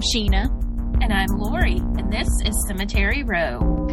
[0.00, 0.46] I'm Sheena.
[1.02, 3.60] And I'm Lori, and this is Cemetery Row.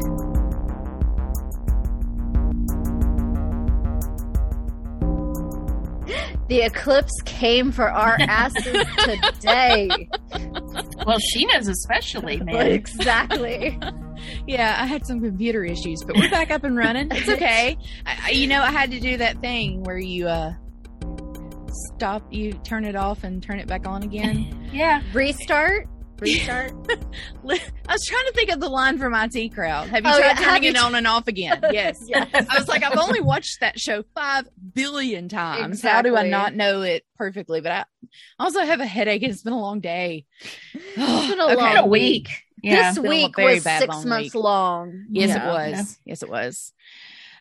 [6.47, 9.89] The eclipse came for our asses today.
[11.05, 12.67] Well, Sheena's especially, man.
[12.71, 13.77] exactly.
[14.47, 17.09] Yeah, I had some computer issues, but we're back up and running.
[17.11, 17.77] It's okay.
[18.05, 20.53] I, you know, I had to do that thing where you uh
[21.95, 24.69] stop, you turn it off and turn it back on again.
[24.73, 25.03] Yeah.
[25.13, 25.87] Restart.
[26.19, 26.73] Restart.
[27.43, 29.87] Li- I was trying to think of the line from IT Crowd.
[29.89, 31.61] Have you Oh, tried yeah, turning you it tr- on and off again?
[31.71, 32.03] Yes.
[32.07, 32.27] Yes.
[32.33, 35.81] I was like, I've only watched that show five billion times.
[35.81, 37.61] How do I not know it perfectly?
[37.61, 37.85] But I
[38.39, 40.25] also have a headache it's been a long day.
[40.73, 41.55] It's been a Okay.
[41.55, 42.29] long a week.
[42.63, 42.91] Yeah.
[42.91, 44.35] this week was six months week.
[44.35, 45.05] long.
[45.11, 45.43] Yes, Yeah.
[45.43, 45.99] it was.
[46.05, 46.73] Yes, it was.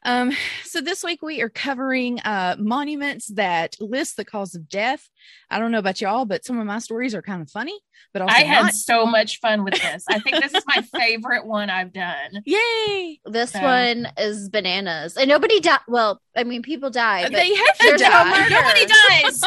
[0.06, 0.30] Um,
[0.62, 5.08] so this week we are covering uh monuments that list the cause of death.
[5.50, 7.76] I don't know about y'all, but some of my stories are kind of funny,
[8.12, 8.74] but also I had not.
[8.74, 10.04] so much fun with this.
[10.08, 12.40] I think this is my favorite one I've done.
[12.44, 13.20] Yay!
[13.24, 15.80] This So- one is bananas, and nobody died.
[15.88, 17.32] Well, I mean, people died.
[17.32, 18.48] They have to there's no die.
[18.48, 18.86] Nobody
[19.22, 19.42] dies.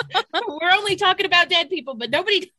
[0.45, 2.51] We're only talking about dead people, but nobody.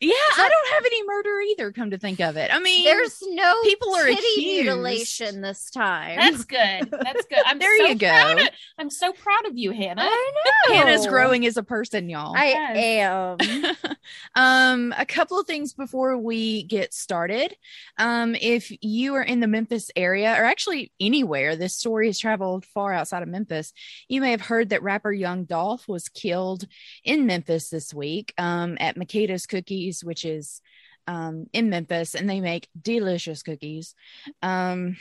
[0.00, 1.72] Yeah, I don't have any murder either.
[1.72, 4.62] Come to think of it, I mean, There's no people are titty accused.
[4.64, 6.18] mutilation this time.
[6.18, 6.90] That's good.
[6.90, 7.42] That's good.
[7.44, 8.08] I'm There so you go.
[8.08, 10.02] Proud of, I'm so proud of you, Hannah.
[10.02, 10.32] I
[10.68, 10.74] know.
[10.74, 12.34] Hannah's growing as a person, y'all.
[12.34, 12.76] I Yes.
[12.78, 13.76] am.
[14.34, 17.54] um, a couple of things before we get started.
[17.98, 22.64] Um, if you are in the Memphis area, or actually anywhere, this story has traveled
[22.64, 23.72] far outside of Memphis.
[24.08, 26.64] You may have heard that rapper Young Dolph was killed
[27.04, 30.60] in Memphis this week um, at Makeda's Cookies, which is
[31.06, 33.94] um, in Memphis, and they make delicious cookies.
[34.42, 34.96] Um,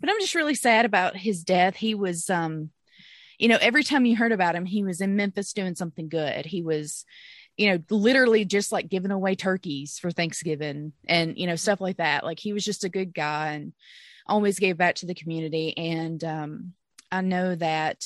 [0.00, 1.76] but I'm just really sad about his death.
[1.76, 2.70] He was, um,
[3.38, 6.46] you know, every time you heard about him, he was in Memphis doing something good.
[6.46, 7.04] He was
[7.56, 11.96] you know, literally just like giving away turkeys for Thanksgiving and, you know, stuff like
[11.96, 12.24] that.
[12.24, 13.72] Like he was just a good guy and
[14.26, 15.76] always gave back to the community.
[15.76, 16.72] And um,
[17.10, 18.04] I know that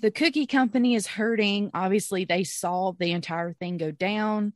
[0.00, 1.70] the cookie company is hurting.
[1.74, 4.52] Obviously, they saw the entire thing go down.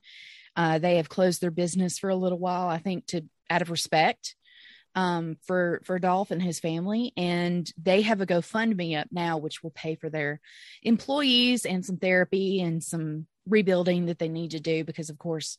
[0.54, 3.70] Uh, they have closed their business for a little while, I think, to out of
[3.70, 4.34] respect
[4.94, 9.62] um, for for Dolph and his family, and they have a GoFundMe up now, which
[9.62, 10.40] will pay for their
[10.82, 15.58] employees and some therapy and some rebuilding that they need to do because of course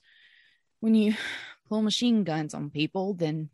[0.79, 1.15] when you
[1.69, 3.49] pull machine guns on people then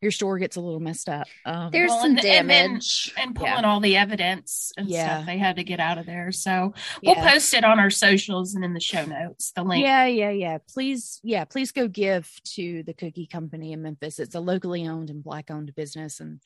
[0.00, 3.12] your store gets a little messed up um, There's Well, some and- and damage.
[3.18, 3.38] And Yeah.
[3.52, 5.16] pulling all the evidence and Yeah.
[5.16, 6.32] stuff they had to get out of there.
[6.32, 6.72] So
[7.02, 7.32] we'll yeah.
[7.32, 9.52] post it on our socials and in the show notes.
[9.52, 9.84] The link.
[9.84, 14.34] yeah yeah yeah please yeah please go give to the cookie company in memphis it's
[14.34, 16.40] a locally owned and black owned business and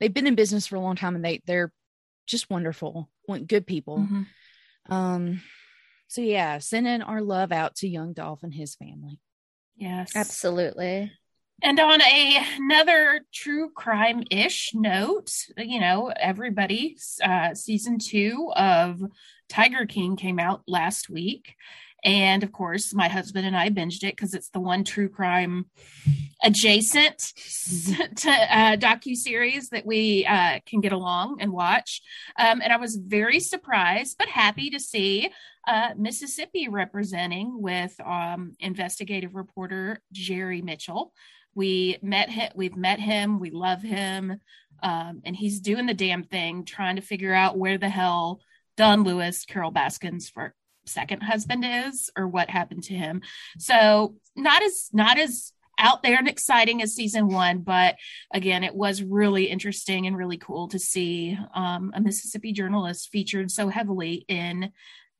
[0.00, 1.72] they've been in business for a long time and they they're
[2.26, 3.10] just wonderful
[3.46, 4.26] good people Mhm.
[4.88, 5.42] um
[6.08, 9.20] so yeah sending our love out to young dolph and his family
[9.76, 10.14] Yes.
[10.14, 11.10] Absolutely.
[11.62, 19.00] And on a, another true crime ish note, you know, everybody, uh, season two of
[19.48, 21.54] Tiger King came out last week.
[22.04, 25.66] And of course, my husband and I binged it because it's the one true crime
[26.42, 27.18] adjacent
[28.16, 32.02] to uh, docu series that we uh, can get along and watch.
[32.38, 35.30] Um, and I was very surprised, but happy to see
[35.66, 41.14] uh, Mississippi representing with um, investigative reporter Jerry Mitchell.
[41.54, 42.50] We met him.
[42.54, 43.38] We've met him.
[43.38, 44.40] We love him,
[44.82, 48.40] um, and he's doing the damn thing, trying to figure out where the hell
[48.76, 50.54] Don Lewis, Carole Baskin's for
[50.86, 53.22] second husband is, or what happened to him.
[53.58, 57.96] So not as not as out there and exciting as season one, but
[58.32, 63.50] again, it was really interesting and really cool to see um, a Mississippi journalist featured
[63.50, 64.70] so heavily in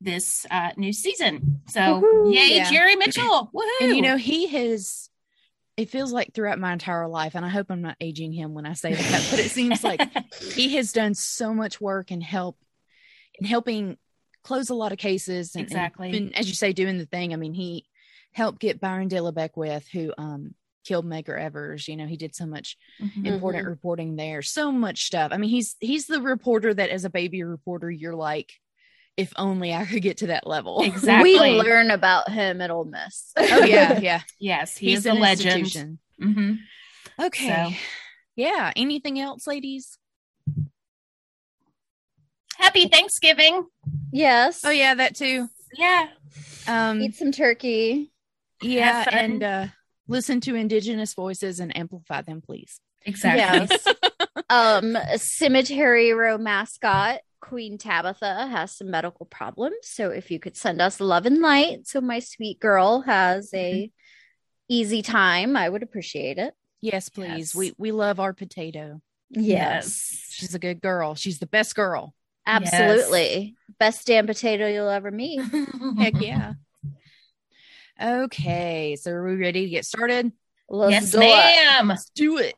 [0.01, 1.62] this uh, new season.
[1.69, 2.34] So Woohoo.
[2.34, 2.71] yay, Yeah.
[2.71, 3.51] Jerry Mitchell!
[3.55, 3.87] Woohoo!
[3.87, 5.09] and you know he has
[5.76, 8.66] it feels like throughout my entire life and i hope i'm not aging him when
[8.66, 10.00] i say that but it seems like
[10.54, 12.59] he has done so much work and help
[13.38, 13.97] in helping
[14.42, 16.10] close a lot of cases and, and Exactly.
[16.10, 17.84] been, as you say doing the thing i mean he
[18.32, 20.54] helped get byron De La Beckwith, who um
[20.84, 21.88] killed Medgar Evers.
[21.88, 23.27] You know, he did so much Mhm.
[23.27, 25.30] important reporting there, so much stuff.
[25.32, 28.53] I mean, he's he's the reporter that as a baby reporter, you're like,
[29.16, 30.81] if only I could get to that level.
[30.84, 31.33] Exactly.
[31.34, 33.33] We learn about him at Ole Miss.
[33.37, 34.21] oh yeah, yeah.
[34.39, 35.59] Yes, he He's is a legend.
[35.61, 35.99] institution.
[36.21, 36.59] Mhm.
[37.21, 37.71] Okay.
[37.71, 37.77] So.
[38.37, 38.72] Yeah.
[38.75, 39.99] Anything else, ladies?
[42.57, 43.66] Happy Thanksgiving.
[44.13, 44.63] yes.
[44.65, 45.49] Oh yeah, that too.
[45.77, 46.09] Yeah.
[46.66, 48.13] Um Eat some turkey.
[48.63, 49.66] yeah, and uh
[50.09, 52.81] listen to indigenous voices and amplify them, please.
[53.07, 53.77] Exactly.
[53.77, 53.87] Yes.
[54.51, 59.76] um, Cemetery Row mascot Queen Tabitha has some medical problems.
[59.82, 63.74] So if you could send us love and light, so my sweet girl has a
[63.74, 63.91] mm-hmm.
[64.68, 66.54] easy time, I would appreciate it.
[66.80, 67.28] Yes, please.
[67.28, 67.54] Yes.
[67.54, 69.02] We we love our potato.
[69.28, 70.26] Yes.
[70.30, 71.14] She's a good girl.
[71.14, 72.14] She's the best girl.
[72.46, 73.54] Absolutely.
[73.78, 75.41] Best damn potato you'll ever meet.
[75.98, 76.54] Heck yeah.
[78.02, 80.32] Okay, so are we ready to get started?
[80.68, 81.28] Let's yes, do it.
[81.28, 81.88] ma'am.
[81.88, 82.54] Let's do it.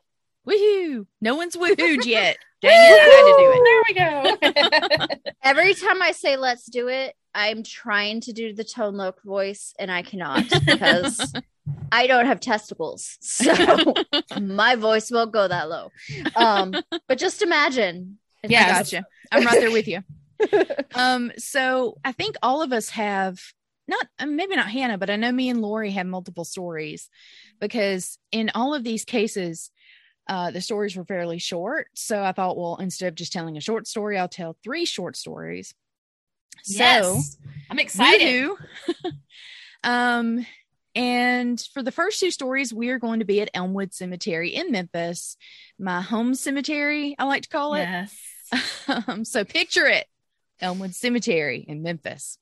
[0.47, 1.05] Woohoo!
[1.21, 2.37] No one's woohooed yet.
[2.61, 4.39] Dang it, I had to do it.
[4.53, 5.31] There we go.
[5.43, 9.73] Every time I say let's do it, I'm trying to do the tone loc voice
[9.77, 11.33] and I cannot because
[11.91, 13.17] I don't have testicles.
[13.21, 13.53] So
[14.39, 15.91] my voice won't go that low.
[16.35, 16.75] Um,
[17.07, 18.17] but just imagine.
[18.43, 18.91] I Yes.
[18.91, 19.05] gotcha.
[19.31, 20.01] I'm right there with you.
[20.95, 23.39] Um, so I think all of us have
[23.87, 27.09] not maybe not Hannah, but I know me and Lori have multiple stories
[27.59, 29.71] because in all of these cases,
[30.27, 31.87] uh, the stories were fairly short.
[31.95, 35.15] So I thought, well, instead of just telling a short story, I'll tell three short
[35.15, 35.73] stories.
[36.63, 37.37] So yes.
[37.69, 38.49] I'm excited.
[39.83, 40.45] Um,
[40.95, 44.71] and for the first two stories, we are going to be at Elmwood Cemetery in
[44.71, 45.37] Memphis,
[45.79, 47.83] my home cemetery, I like to call it.
[47.83, 48.17] Yes.
[49.07, 50.07] um, so picture it
[50.59, 52.37] Elmwood Cemetery in Memphis.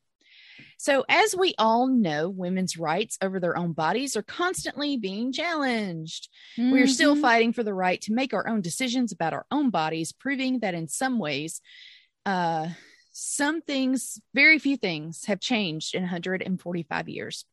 [0.78, 6.30] So, as we all know, women's rights over their own bodies are constantly being challenged.
[6.58, 7.22] We are still Mhm.
[7.22, 10.74] fighting for the right to make our own decisions about our own bodies, proving that
[10.74, 11.62] in some ways,
[12.26, 12.70] uh,
[13.12, 17.46] some things, very few things, have changed in 145 years.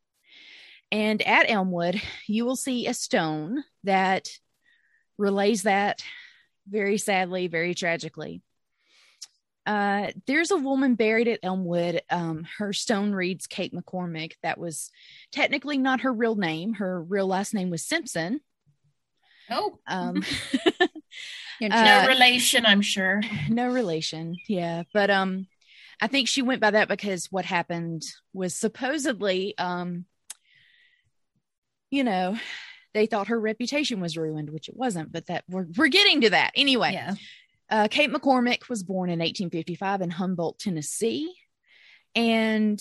[0.90, 4.28] And at Elmwood, you will see a stone that
[5.16, 6.02] relays that
[6.68, 8.42] very sadly, very tragically.
[9.64, 12.00] Uh, there's a woman buried at Elmwood.
[12.10, 14.32] Um, her stone reads Kate McCormick.
[14.42, 14.90] That was
[15.30, 16.74] technically not her real name.
[16.74, 18.40] Her real last name was Simpson.
[19.50, 20.22] Oh, Um,
[21.62, 23.20] Uh, no relation, I'm sure.
[23.48, 25.46] no relation yeah but um
[26.00, 30.04] i think she went by that because what happened was supposedly um
[31.92, 32.36] you know
[32.94, 36.30] they thought her reputation was ruined which it wasn't but that we're, we're getting to
[36.30, 37.14] that anyway Yeah.
[37.72, 41.34] Uh, kate mccormick was born in 1855 in humboldt tennessee
[42.14, 42.80] and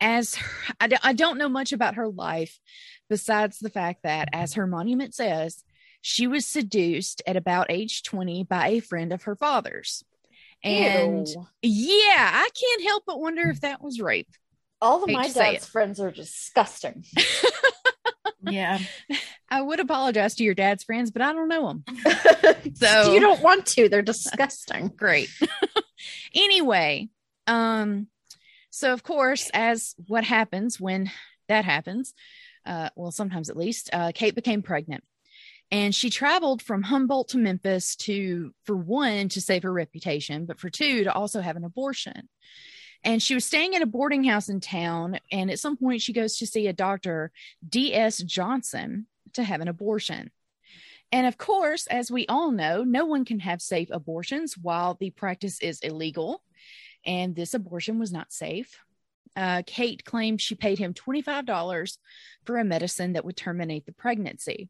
[0.00, 2.58] as her, I, d- I don't know much about her life
[3.10, 5.64] besides the fact that as her monument says
[6.00, 10.04] she was seduced at about age 20 by a friend of her father's.
[10.64, 11.46] And Ew.
[11.62, 14.30] yeah, I can't help but wonder if that was rape.
[14.80, 17.04] all of hate my dad's friends are disgusting.
[18.42, 18.78] Yeah.
[19.50, 21.84] I would apologize to your dad's friends, but I don't know them.
[22.74, 23.88] So- you don't want to.
[23.88, 24.88] They're disgusting.
[24.88, 25.30] Great.
[26.34, 27.08] anyway,
[27.46, 28.08] um,
[28.70, 31.10] so of course, as what happens when
[31.48, 32.14] that happens,
[32.66, 35.02] uh, well, sometimes at least, uh, Kate became pregnant.
[35.70, 40.58] And she traveled from Humboldt to Memphis to, for one, to save her reputation, but
[40.58, 42.28] for two, to also have an abortion.
[43.04, 45.20] And she was staying at a boarding house in town.
[45.30, 47.30] And at some point, she goes to see a doctor,
[47.68, 48.18] D.S.
[48.18, 50.30] Johnson, to have an abortion.
[51.10, 55.10] And of course, as we all know, no one can have safe abortions while the
[55.10, 56.42] practice is illegal.
[57.06, 58.78] And this abortion was not safe.
[59.36, 61.98] Uh, Kate claimed she paid him $25
[62.44, 64.68] for a medicine that would terminate the pregnancy.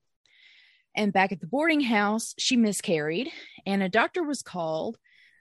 [0.94, 3.30] And back at the boarding house, she miscarried,
[3.66, 4.98] and a doctor was called.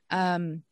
[0.09, 0.63] Um,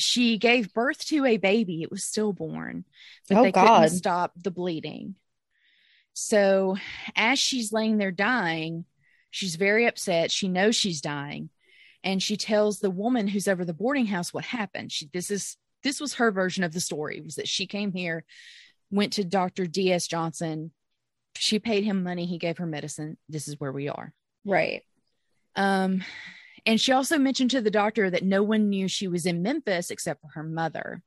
[0.00, 2.84] she gave birth to a baby; it was stillborn,
[3.28, 3.82] but Oh, they God.
[3.82, 5.14] couldn't stop the bleeding.
[6.14, 6.76] So,
[7.14, 8.84] as she's laying there dying,
[9.30, 10.30] she's very upset.
[10.30, 11.50] She knows she's dying,
[12.02, 14.90] and she tells the woman who's over the boarding house what happened.
[14.92, 18.24] She this is this was her version of the story was that she came here,
[18.90, 19.66] went to Dr.
[19.66, 20.08] D.S.
[20.08, 20.72] Johnson.
[21.36, 22.26] She paid him money.
[22.26, 23.16] He gave her medicine.
[23.28, 24.12] This is where we are.
[24.44, 24.82] Right.
[25.54, 26.02] Um,
[26.68, 29.90] and she also mentioned to the doctor that no one knew she was in Memphis
[29.90, 31.00] except for her mother.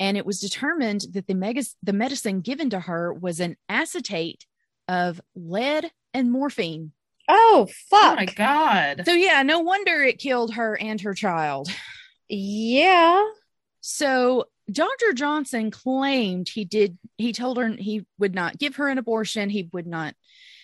[0.00, 4.46] And it was determined that the, megas- the medicine given to her was an acetate
[4.88, 6.90] of lead and morphine.
[7.28, 8.14] Oh, oh fuck.
[8.14, 9.02] Oh my God.
[9.04, 11.68] So, yeah, no wonder it killed her and her child.
[12.28, 13.24] yeah.
[13.80, 15.12] So Dr.
[15.14, 19.68] Johnson claimed he did, he told her he would not give her an abortion, he
[19.72, 20.16] would not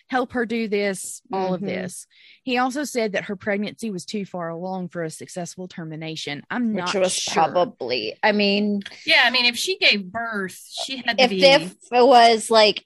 [0.09, 1.67] help her do this, all of Mhm.
[1.67, 2.07] this.
[2.43, 6.43] He also said that her pregnancy was too far along for a successful termination.
[6.51, 7.33] I'm Which not was sure.
[7.35, 8.15] probably.
[8.23, 11.43] I mean, Yeah, I mean, if she gave birth, she had to if be.
[11.45, 12.85] if it was like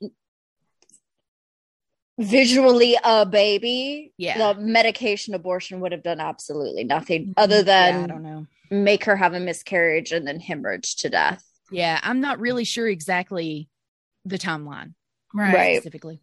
[2.18, 4.52] visually a baby, Yeah.
[4.52, 7.34] the medication abortion would have done absolutely nothing Mhm.
[7.36, 8.46] other Yeah, I don't know.
[8.70, 11.44] make her have a miscarriage and then hemorrhage to death.
[11.70, 13.68] Yeah, I'm not really sure exactly
[14.24, 14.94] the timeline
[15.34, 15.54] right.
[15.54, 15.76] Right.
[15.76, 16.20] specifically.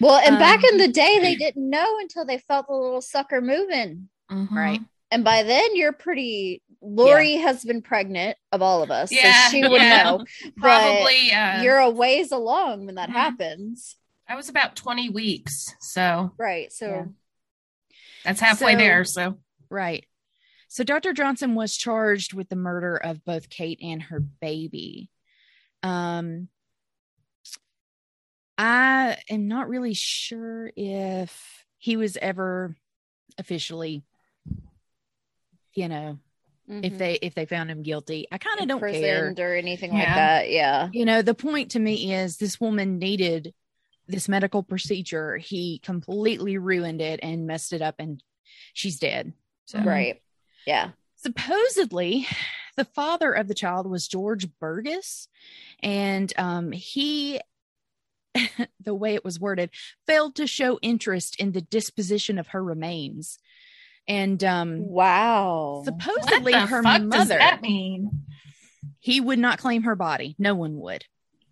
[0.00, 3.02] Well, and back Um, in the day, they didn't know until they felt the little
[3.02, 4.08] sucker moving.
[4.30, 4.50] Mhm.
[4.50, 4.80] Right.
[5.10, 9.50] And by then, you're pretty Lori has been pregnant of all of us, Yeah, so
[9.50, 10.02] she would yeah.
[10.02, 10.24] know.
[10.56, 11.30] But Probably.
[11.30, 13.12] Uh, you're a ways along when that Mhm.
[13.12, 15.74] happens, I was about 20 weeks.
[15.80, 16.72] So right?
[16.72, 17.04] So Yeah.
[18.24, 19.04] that's halfway So- there.
[19.04, 19.38] So
[19.68, 20.06] Right.
[20.68, 21.12] So Dr.
[21.12, 25.10] Johnson was charged with the murder of both Kate and her baby.
[25.82, 26.48] Um
[28.60, 32.76] I am not really sure if he was ever
[33.38, 34.04] officially
[35.74, 36.18] you know,
[36.68, 36.98] if mhm.
[36.98, 38.26] they if they found him guilty.
[38.30, 39.34] I kind of don't care.
[39.38, 40.50] or anything like that.
[40.50, 40.88] Yeah.
[40.92, 43.54] You know, the point to me is this woman needed
[44.06, 45.36] this medical procedure.
[45.36, 48.22] He completely ruined it and messed it up and
[48.72, 49.32] she's dead.
[49.66, 50.20] So Right.
[50.66, 50.90] Yeah.
[51.16, 52.26] supposedly
[52.76, 55.28] the father of the child was george burgess
[55.82, 57.40] and um, he
[58.84, 59.70] the way it was worded
[60.06, 63.38] failed to show interest in the disposition of her remains
[64.08, 65.82] and um, Wow.
[65.84, 68.24] what supposedly the her fuck does mother that mean?
[68.98, 71.04] he would not claim her body no one would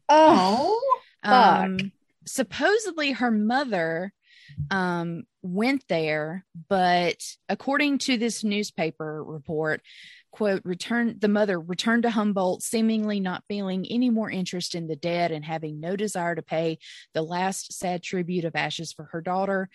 [0.09, 0.81] oh.
[1.25, 1.65] Oh, Fuck.
[1.65, 1.93] um,
[2.27, 4.13] supposedly her mother
[4.71, 7.17] um, went there, but
[7.49, 9.83] according to this newspaper report,
[10.39, 14.95] quote, returned the mother returned to Humboldt, seemingly not feeling any more interest in the
[14.95, 16.79] dead and having no desire to pay
[17.13, 19.69] the last sad tribute of ashes for her daughter.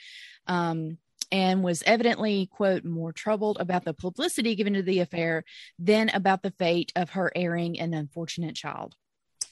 [0.47, 0.99] Um,
[1.33, 5.43] and was evidently, quote, more troubled about the publicity given to the affair
[5.79, 8.95] than about the fate of her erring and unfortunate child.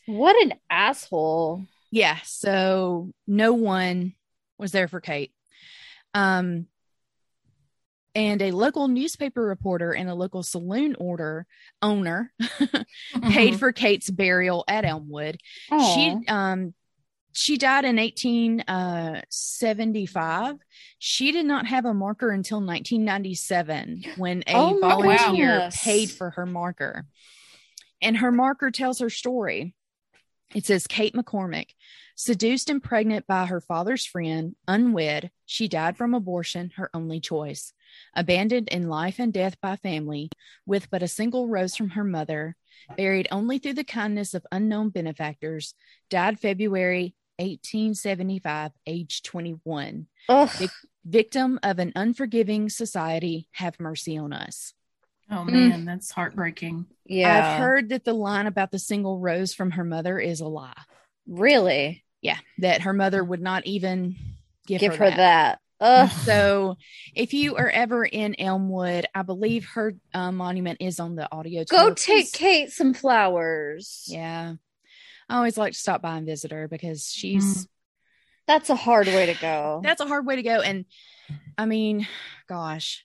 [0.05, 1.65] What an asshole.
[1.91, 4.13] Yeah, so no one
[4.57, 5.33] was there for Kate.
[6.13, 6.67] Um
[8.15, 11.45] and a local newspaper reporter and a local saloon order
[11.81, 13.29] owner Mm-hmm.
[13.31, 15.37] paid for Kate's burial at Elmwood.
[15.71, 15.95] Aw.
[15.95, 16.73] She um
[17.33, 20.55] she died in 1875.
[20.99, 26.45] She did not have a marker until 1997 when a Oh volunteer paid for her
[26.45, 27.05] marker.
[28.01, 29.73] And her marker tells her story.
[30.53, 31.67] It says Kate McCormick,
[32.15, 37.71] seduced and pregnant by her father's friend, unwed, she died from abortion, her only choice.
[38.15, 40.29] Abandoned in life and death by family,
[40.65, 42.55] with but a single rose from her mother,
[42.97, 45.73] buried only through the kindness of unknown benefactors,
[46.09, 50.07] died February 1875, age 21.
[50.29, 50.69] Ugh.
[51.03, 54.73] Victim of an unforgiving society, have mercy on us.
[55.31, 55.51] oh mm.
[55.51, 56.85] man, that's heartbreaking.
[57.05, 57.53] Yeah.
[57.53, 60.73] I've heard that the line about the single rose from her mother is a lie.
[61.27, 62.03] Really?
[62.21, 64.15] Yeah, that her mother would not even
[64.67, 65.59] give, Give her that.
[65.81, 66.09] Ugh.
[66.23, 66.77] So,
[67.15, 71.63] if you are ever in Elmwood, I believe her uh, monument is on the audio.
[71.65, 74.05] Go take Kate some flowers.
[74.07, 74.53] Yeah,
[75.27, 77.67] I always like to stop by and visit her because she's
[78.47, 79.81] That's a hard way to go.
[79.83, 80.61] that's a hard way to go.
[80.61, 80.85] And
[81.57, 82.07] I mean,
[82.47, 83.03] gosh,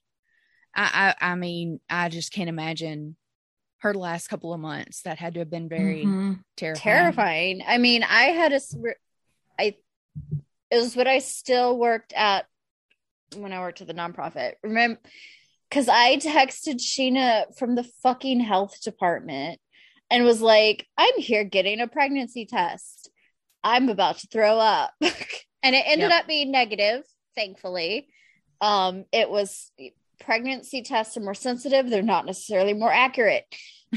[0.75, 3.17] I, I I mean, I just can't imagine
[3.79, 5.03] her last couple of months.
[5.03, 6.41] That had to have been very Mhm.
[6.59, 6.83] terrifying.
[6.83, 7.63] terrifying.
[7.67, 8.61] I mean, I had a.
[9.59, 9.77] I.
[10.71, 12.47] it was when I still worked at,
[13.35, 14.55] when I worked at the nonprofit.
[14.63, 15.01] Remember,
[15.69, 19.61] because I texted Sheena from the fucking health department
[20.11, 23.11] and was like, I'm here getting a pregnancy test.
[23.65, 24.93] I'm about to throw up.
[25.01, 26.21] and it ended Yep.
[26.23, 27.03] up being negative,
[27.35, 28.09] thankfully.
[28.61, 29.73] Um, it was
[30.21, 33.45] pregnancy tests are more sensitive, they're not necessarily more accurate.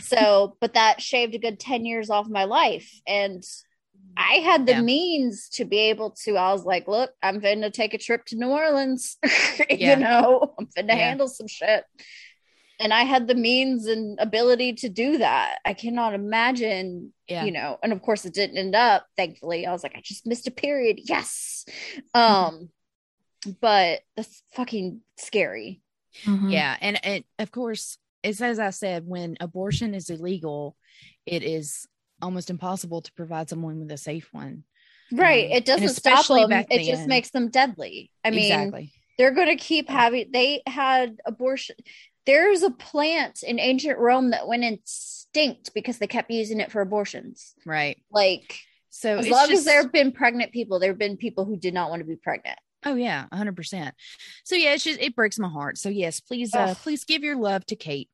[0.02, 2.92] So, but that shaved a good 10 years off my life.
[3.08, 3.44] And
[4.18, 4.82] I had the Yeah.
[4.82, 8.36] means to be able to, I was like, look, I'm finna take a trip to
[8.36, 9.18] New Orleans.
[9.70, 9.94] Yeah.
[9.94, 10.96] you know, I'm finna Yeah.
[10.96, 11.84] handle some shit.
[12.82, 15.60] And I had the means and ability to do that.
[15.66, 17.44] I cannot imagine, Yeah.
[17.44, 19.66] you know, and of course it didn't end up, thankfully.
[19.66, 21.00] I was like, I just missed a period.
[21.04, 21.66] Yes.
[22.14, 22.70] Um,
[23.62, 25.82] but that's fucking scary.
[26.24, 26.52] Mhm.
[26.52, 30.76] Yeah, and it, of course, it's as I said, when abortion is illegal,
[31.26, 31.86] it is
[32.22, 34.64] almost impossible to provide someone with a safe one.
[35.12, 35.46] Right.
[35.46, 36.52] Um, it doesn't stop them.
[36.52, 38.12] It just makes them deadly.
[38.24, 38.94] I mean, exactly.
[39.18, 41.76] they're going to keep having they had abortion
[42.26, 46.82] there's a plant in ancient rome that went extinct because they kept using it for
[46.82, 47.98] abortions Right.
[48.12, 48.60] like
[48.90, 51.74] So as long as there have been pregnant people there have been people who did
[51.74, 53.94] not want to be pregnant Oh yeah, hundred percent.
[54.46, 55.78] So yeah, it's just it breaks my heart.
[55.78, 56.78] So yes, please, uh, Ugh.
[56.78, 58.10] please give your love to Kate.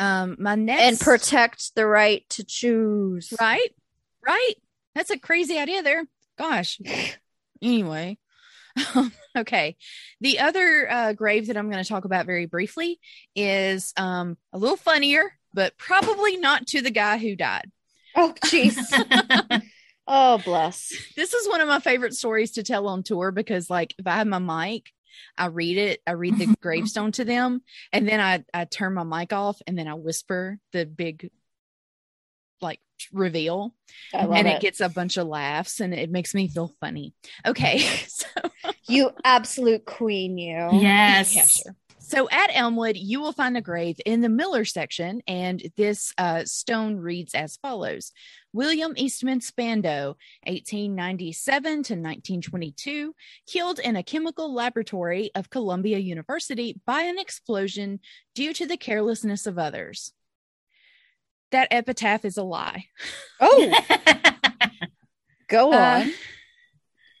[0.00, 3.74] Um, my next and protect the right to choose right,
[4.26, 4.54] right.
[4.94, 6.06] That's a crazy idea there.
[6.38, 6.80] Gosh.
[7.62, 8.16] anyway,
[9.36, 9.76] okay.
[10.22, 12.98] The other uh, grave that I'm going to talk about very briefly
[13.36, 17.70] is um a little funnier, but probably not to the guy who died.
[18.16, 18.76] oh jeez
[20.08, 23.94] oh bless this is one of my favorite stories to tell on tour because like
[23.98, 24.90] if I had my mic,
[25.36, 27.62] I read it, I read the gravestone to them,
[27.92, 31.30] and then I I turn my mic off and then I whisper the big
[32.60, 32.80] like
[33.12, 33.74] reveal
[34.12, 34.56] and it.
[34.56, 37.14] it gets a bunch of laughs and it makes me feel funny.
[37.46, 37.82] Okay.
[38.06, 38.26] So
[38.86, 40.68] you absolute queen, you.
[40.72, 41.34] Yes.
[41.34, 41.76] Yeah, sure.
[42.10, 46.44] So at Elmwood, you will find a grave in the Miller section, and this uh,
[46.44, 48.10] stone reads as follows
[48.52, 53.14] William Eastman Spando, 1897 to 1922,
[53.46, 58.00] killed in a chemical laboratory of Columbia University by an explosion
[58.34, 60.12] due to the carelessness of others.
[61.52, 62.86] That epitaph is a lie.
[63.38, 63.72] Oh,
[65.48, 66.12] go Uh, on.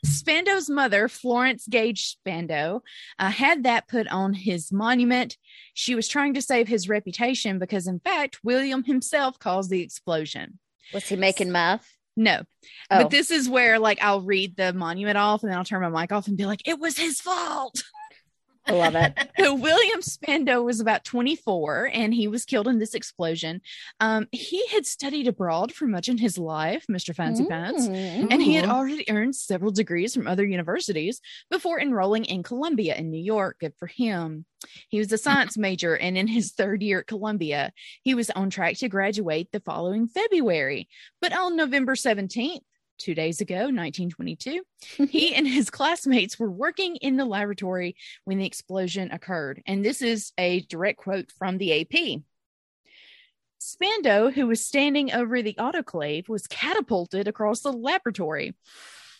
[0.06, 2.80] Spando's mother, Florence Gage Spando,
[3.18, 5.36] uh, had that put on his monument.
[5.74, 10.58] She was trying to save his reputation because, in fact, William himself caused the explosion.
[10.94, 11.86] Was he making meth?
[12.16, 12.42] No,
[12.90, 15.80] Oh, but this is where, like, I'll read the monument off and then I'll turn
[15.80, 17.82] my mic off and be like, it was his fault.
[18.70, 19.18] I love it.
[19.40, 23.62] So William Spando was about 24 and he was killed in this explosion.
[23.98, 27.14] Um, he had studied abroad for much in his life, Mr.
[27.14, 27.88] Fancy Pants.
[27.88, 28.28] Mm.
[28.30, 33.10] and he had already earned several degrees from other universities before enrolling in Columbia in
[33.10, 33.56] New York.
[33.60, 34.44] Good for him.
[34.88, 37.72] He was a science major, and in his third year at Columbia,
[38.02, 40.88] he was on track to graduate the following February.
[41.20, 42.60] But on November 17th,
[43.00, 44.62] two days ago, 1922,
[45.10, 49.62] he and his classmates were working in the laboratory when the explosion occurred.
[49.66, 52.22] And this is a direct quote from the AP.
[53.60, 58.54] Spando, who was standing over the autoclave, was catapulted across the laboratory.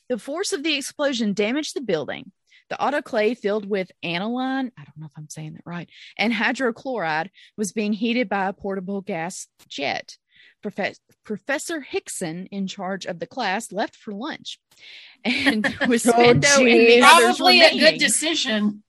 [0.08, 2.32] The force of the explosion damaged the building.
[2.70, 7.30] The autoclave, filled with aniline, I don't know if I'm saying that right, and hydrochloride,
[7.56, 10.16] was being heated by a portable gas jet.
[10.64, 14.58] Profe- Professor Hickson, in charge of the class, left for lunch.
[15.24, 18.82] And with Oh, Spando and the others Probably a good decision.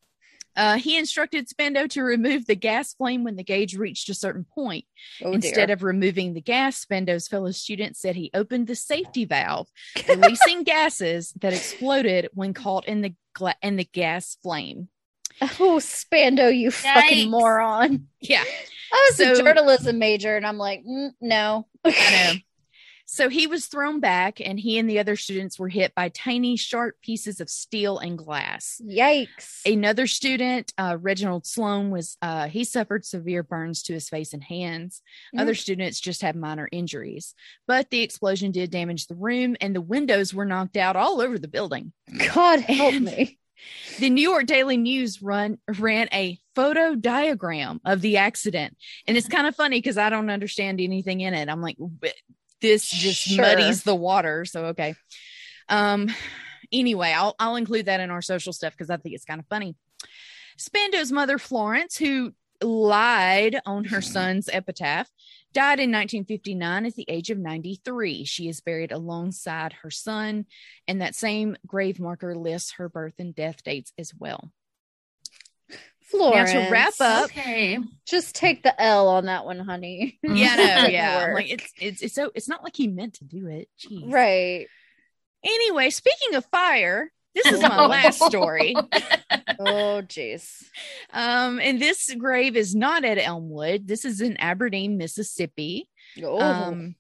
[0.55, 4.45] uh, he instructed Spando to remove the gas flame when the gauge reached a certain
[4.54, 4.86] point.
[5.23, 5.73] Oh, Instead dear.
[5.75, 9.67] of removing the gas, Spando's fellow student said he opened the safety valve,
[10.10, 14.89] releasing gases that exploded when caught in the gla- in the gas flame.
[15.41, 18.08] oh, Spando, you fucking moron.
[18.19, 18.43] Yeah,
[18.91, 21.67] I was a journalism major, and I'm like, mm, no.
[21.86, 22.39] I know.
[23.08, 26.56] So he was thrown back, and he and the other students were hit by tiny,
[26.56, 28.82] sharp pieces of steel and glass.
[28.82, 29.65] Yikes.
[29.65, 34.41] Another student, uh, Reginald Sloan, was uh, he suffered severe burns to his face and
[34.41, 35.01] hands.
[35.38, 37.36] Other students just had minor injuries,
[37.67, 41.38] but the explosion did damage the room, and the windows were knocked out all over
[41.38, 41.91] the building.
[42.34, 43.38] God help And- me.
[43.99, 49.27] The New York Daily News run ran a photo diagram of the accident, and it's
[49.27, 51.49] kind of funny because I don't understand anything in it.
[51.49, 51.77] I'm like,
[52.61, 53.43] this just Sure.
[53.43, 54.45] muddies the water.
[54.45, 54.95] So okay.
[55.69, 56.09] Um.
[56.71, 59.47] Anyway, I'll I'll include that in our social stuff because I think it's kind of
[59.47, 59.75] funny.
[60.57, 65.09] Spando's mother, Florence, who lied on her son's epitaph,
[65.53, 68.23] died in 1959 at the age of 93.
[68.25, 70.45] She is buried alongside her son,
[70.87, 74.51] and that same grave marker lists her birth and death dates as well.
[76.12, 76.54] Florence.
[76.54, 77.80] Now, to wrap up, Okay.
[78.06, 80.19] Just take the L on that one, honey.
[80.24, 83.47] yeah, no, yeah, like it's it's it's so it's not like he meant to do
[83.47, 83.69] it.
[83.80, 84.12] Jeez.
[84.12, 84.67] Right.
[85.43, 88.76] Anyway, speaking of fire, this is my last story.
[89.63, 90.63] Oh, jeez.
[91.13, 93.88] Um, and this grave is not at Elmwood.
[93.88, 95.88] This is in Aberdeen, Mississippi.
[96.24, 96.95] Oh, Um,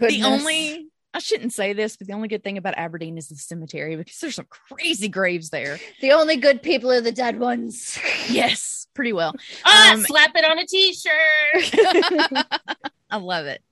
[0.00, 3.36] the only I shouldn't say this, but the only good thing about Aberdeen is the
[3.36, 5.78] cemetery because there's some crazy graves there.
[6.02, 7.98] the only good people are the dead ones.
[8.28, 9.34] Yes, pretty well.
[9.64, 12.44] Ah, Um, slap it on a t-shirt.
[13.10, 13.62] I love it.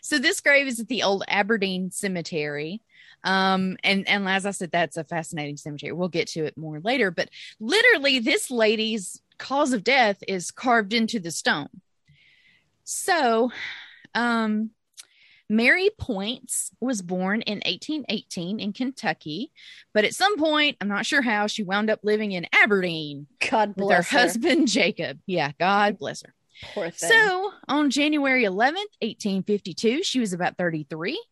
[0.00, 2.82] So this grave is at the old Aberdeen Cemetery.
[3.24, 5.90] Um, and, and as I said, that's a fascinating cemetery.
[5.92, 10.92] We'll get to it more later, but literally this lady's cause of death is carved
[10.92, 11.68] into the stone.
[12.84, 13.50] So,
[14.14, 14.70] um,
[15.52, 19.52] Mary Points was born in 1818 in Kentucky,
[19.92, 23.68] but at some point, I'm not sure how, she wound up living in Aberdeen God
[23.70, 25.20] with bless her husband Jacob.
[25.26, 26.32] Yeah, God bless her.
[26.62, 27.10] Poor thing.
[27.10, 31.22] So on January 11th, 1852, she was about 33.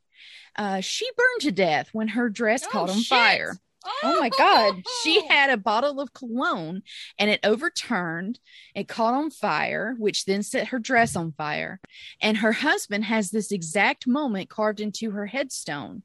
[0.54, 3.08] Uh, she burned to death when her dress Oh, caught on shit.
[3.08, 3.56] fire.
[4.02, 4.82] Oh my God.
[5.02, 5.28] She oh.
[5.28, 6.82] had a bottle of cologne
[7.18, 8.38] and it overturned.
[8.74, 11.80] It caught on fire, which then set her dress on fire.
[12.20, 16.02] And her husband has this exact moment carved into her headstone.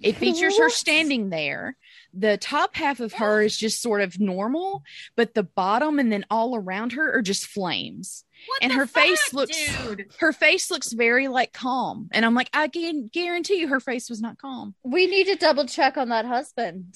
[0.00, 1.76] It features her standing there.
[2.18, 4.82] The top half of her is just sort of normal,
[5.16, 8.86] but the bottom and then all around her are just flames What And the her
[8.86, 10.06] face looks- dude.
[10.20, 14.08] her face looks very like calm and i'm like i can guarantee you her face
[14.08, 16.94] was not calm we need to double check on that husband.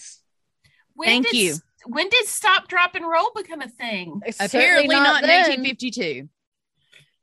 [0.94, 1.54] When Thank did, you.
[1.86, 4.20] When did stop, drop, and roll become a thing?
[4.38, 6.28] Apparently Certainly not, in 1952.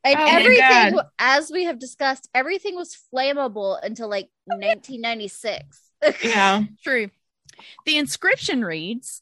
[0.03, 1.05] And Oh my everything, God.
[1.19, 5.81] as we have discussed, everything was flammable until like 1996.
[6.23, 6.63] Yeah.
[6.83, 7.09] True.
[7.85, 9.21] The inscription reads,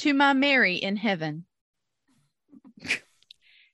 [0.00, 1.44] "To my Mary in heaven."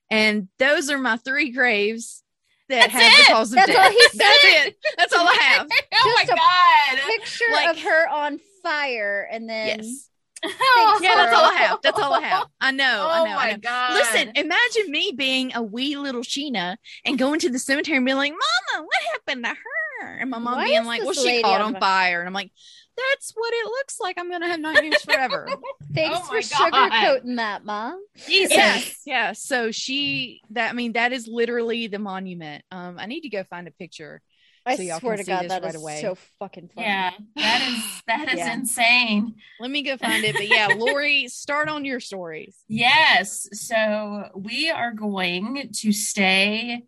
[0.09, 2.23] and those are my three graves
[2.69, 3.27] that That's have it.
[3.27, 3.85] the cause of That's death.
[3.85, 4.17] all he said.
[4.19, 4.75] That's it.
[4.97, 5.67] That's all I have.
[5.93, 7.05] oh Just a my god.
[7.07, 10.09] Picture Like- of her on fire, and then yes.
[10.47, 11.79] Oh, Yeah, that's all I have.
[11.81, 12.45] That's all I have.
[12.61, 13.07] I know.
[13.09, 13.31] Oh I know.
[13.31, 13.57] I my know.
[13.57, 13.93] god.
[13.93, 18.17] Listen, imagine me being a wee little Sheena and going to the cemetery and being
[18.17, 20.07] like, Mama, what happened to her?
[20.19, 22.19] And my mom Why being like, Well, she caught on on fire.
[22.19, 22.51] And I'm like,
[22.97, 24.17] That's what it looks like.
[24.17, 25.47] I'm going to have nightmares forever.
[25.93, 26.91] thanks Oh for my God.
[26.91, 28.01] sugarcoating that, mom.
[28.27, 28.51] Jesus.
[28.51, 29.01] yes.
[29.05, 29.31] Yeah.
[29.33, 32.63] So she, that, I mean, that is literally the monument.
[32.71, 34.21] Um, I need to go find a picture.
[34.67, 36.01] I So y'all swear can to see God, this that is right away.
[36.01, 36.87] so fucking funny.
[36.87, 38.53] Yeah, that is that is Yeah.
[38.53, 39.35] insane.
[39.59, 40.33] Let me go find it.
[40.35, 42.57] But yeah, Lori, start on your stories.
[42.67, 43.47] Yes.
[43.53, 46.81] So we are going to stay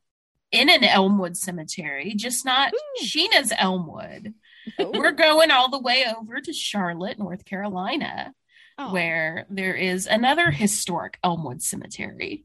[0.52, 3.06] in an Elmwood cemetery, just not Ooh.
[3.06, 4.34] Sheena's Elmwood.
[4.80, 4.92] Oh.
[4.94, 8.34] We're going all the way over to Charlotte, North Carolina,
[8.80, 8.94] Oh.
[8.94, 12.44] where there is another historic Elmwood cemetery.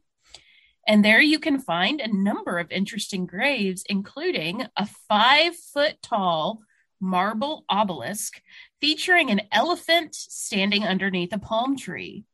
[0.88, 6.60] And there you can find a number of interesting graves, including a five foot tall
[7.00, 8.40] marble obelisk
[8.80, 12.24] featuring an elephant standing underneath a palm tree.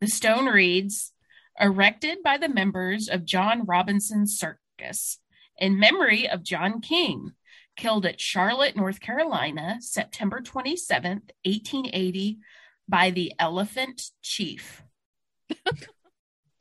[0.00, 1.12] The stone reads,
[1.58, 5.18] erected by the members of John Robinson Circus
[5.58, 7.32] in memory of John King,
[7.80, 12.38] killed at Charlotte, North Carolina, September 27th, 1880,
[12.86, 14.82] by the Elephant Chief.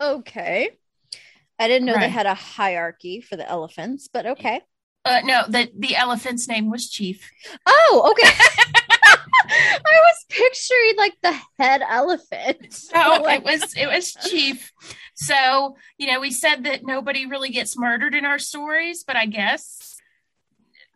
[0.02, 0.70] Okay.
[1.60, 4.62] I didn't know they had a hierarchy for the elephants, but okay.
[5.04, 7.30] Uh, no, the, the elephant's name was Chief.
[7.66, 8.32] Oh, okay.
[9.50, 12.80] I was picturing like the head elephant.
[12.94, 14.72] No, it was it was Chief.
[15.16, 19.26] So, you know, we said that nobody really gets murdered in our stories, but I
[19.26, 19.89] guess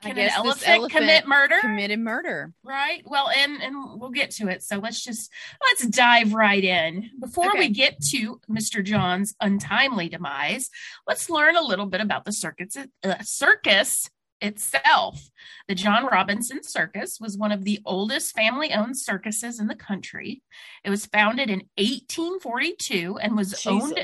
[0.10, 1.56] can an elephant, elephant commit murder?
[1.62, 2.54] Committed murder.
[2.64, 3.02] right?
[3.06, 4.64] Well and and we'll get to it.
[4.64, 7.10] So let's just let's dive right in.
[7.20, 7.60] Before Okay.
[7.60, 10.70] we get to mr john's untimely demise
[11.08, 14.10] let's learn a little bit about the circus uh, circus
[14.42, 15.30] itself.
[15.68, 20.42] The john robinson circus was one of the oldest family owned circuses in the country.
[20.84, 23.98] It was founded in 1842 and was owned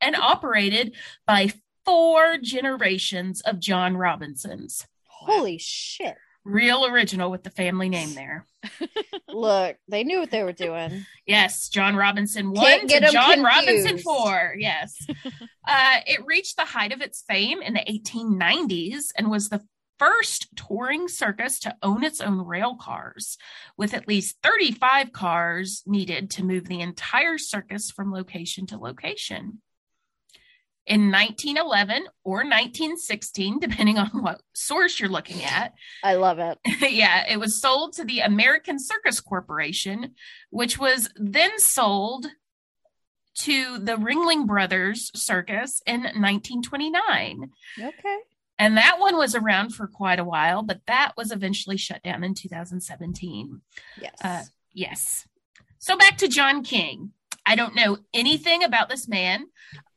[0.00, 0.94] and operated
[1.26, 1.52] by
[1.84, 4.86] four generations of john robinsons
[5.26, 6.14] Holy shit.
[6.44, 8.46] real original with the family name there
[9.28, 11.04] Look, they knew what they were doing.
[11.26, 14.54] Yes, John Robinson one to John Robinson four.
[14.58, 14.96] Yes.
[15.68, 19.62] uh, it reached the height of its fame in the 1890s and was the
[19.98, 23.38] first touring circus to own its own rail cars,
[23.76, 29.60] with at least 35 cars needed to move the entire circus from location to location.
[30.86, 35.72] In 1911 or 1916, depending on what source you're looking at,
[36.02, 36.58] I love it.
[36.92, 40.14] yeah, it was sold to the American Circus Corporation,
[40.50, 42.26] which was then sold
[43.38, 47.50] to the Ringling Brothers Circus in 1929.
[47.78, 48.18] Okay.
[48.58, 52.24] And that one was around for quite a while, but that was eventually shut down
[52.24, 53.60] in 2017.
[54.00, 54.14] Yes.
[54.22, 55.28] Uh, yes.
[55.78, 57.12] So back to John King.
[57.44, 59.46] I don't know anything about this man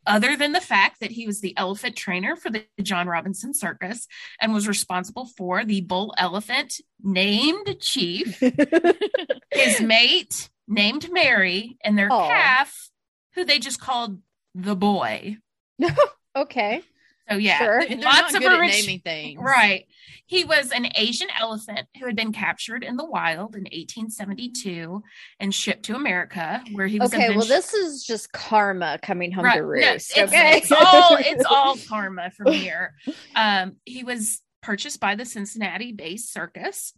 [0.05, 4.07] other than the fact that he was the elephant trainer for the John Robinson Circus
[4.41, 8.39] and was responsible for the bull elephant named Chief,
[9.51, 12.27] his mate named Mary, and their Aw.
[12.27, 12.89] calf,
[13.35, 14.19] who they just called
[14.55, 15.37] the boy.
[16.35, 16.81] okay.
[17.29, 17.85] So yeah, Sure.
[17.87, 19.39] They're lots not of good at orig- naming things.
[19.41, 19.85] Right.
[20.25, 25.01] He was an Asian elephant who had been captured in the wild in 1872
[25.39, 27.11] and shipped to America, where he was.
[27.13, 27.35] Okay.
[27.35, 29.55] Well, this is just karma coming home Right.
[29.55, 30.13] to No, roost.
[30.15, 30.57] it's, okay.
[30.57, 32.93] it's all it's all karma from here.
[33.35, 36.93] Um, he was purchased by the Cincinnati-based circus.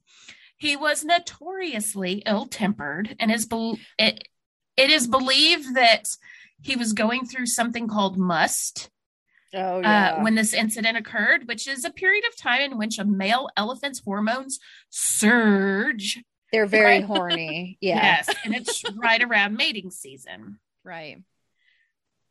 [0.58, 4.28] He was notoriously ill-tempered, and is bel it,
[4.78, 6.06] it is believed that
[6.62, 8.90] he was going through something called musth
[9.54, 10.16] oh yeah.
[10.18, 13.50] uh, when this incident occurred, which is a period of time in which a male
[13.58, 14.60] elephant's hormones
[14.90, 16.24] surge.
[16.52, 17.04] They're very Right.
[17.06, 17.78] horny.
[17.82, 17.96] Yeah.
[18.28, 20.60] Yes, and it's right around mating season.
[20.84, 21.18] Right.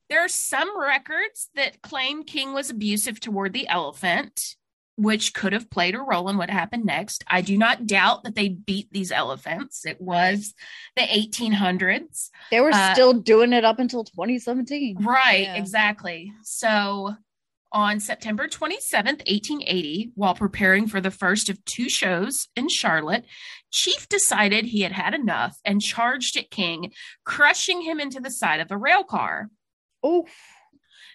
[0.09, 4.57] There are some records that claim King was abusive toward the elephant,
[5.01, 7.25] which could have played a role in what happened next.
[7.27, 9.87] I do not doubt that they beat these elephants.
[9.87, 10.53] It was
[10.95, 12.31] the 1800s.
[12.51, 14.99] They were Uh, still doing it up until 2017.
[15.01, 15.55] Right, Yeah.
[15.55, 16.33] exactly.
[16.43, 17.17] So
[17.73, 23.25] on September 27th, 1880, while preparing for the first of two shows in Charlotte,
[23.71, 26.93] Chief decided he had had enough and charged at King,
[27.25, 29.49] crushing him into the side of a rail car.
[30.03, 30.27] Oh,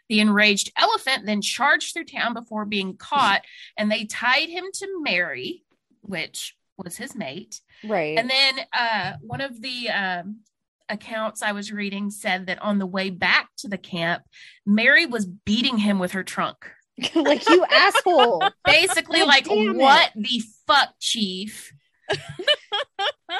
[0.09, 3.41] The enraged elephant then charged through town before being caught,
[3.77, 5.63] and they tied him to Mary,
[6.01, 7.61] which was his mate.
[7.83, 8.17] right.
[8.17, 10.41] And then uh, one of the um,
[10.89, 14.23] accounts I was reading said that on the way back to the camp,
[14.65, 16.69] Mary was beating him with her trunk.
[17.15, 18.43] like you asshole.
[18.65, 19.75] Basically, God like, it.
[19.75, 21.73] what the fuck, Chief?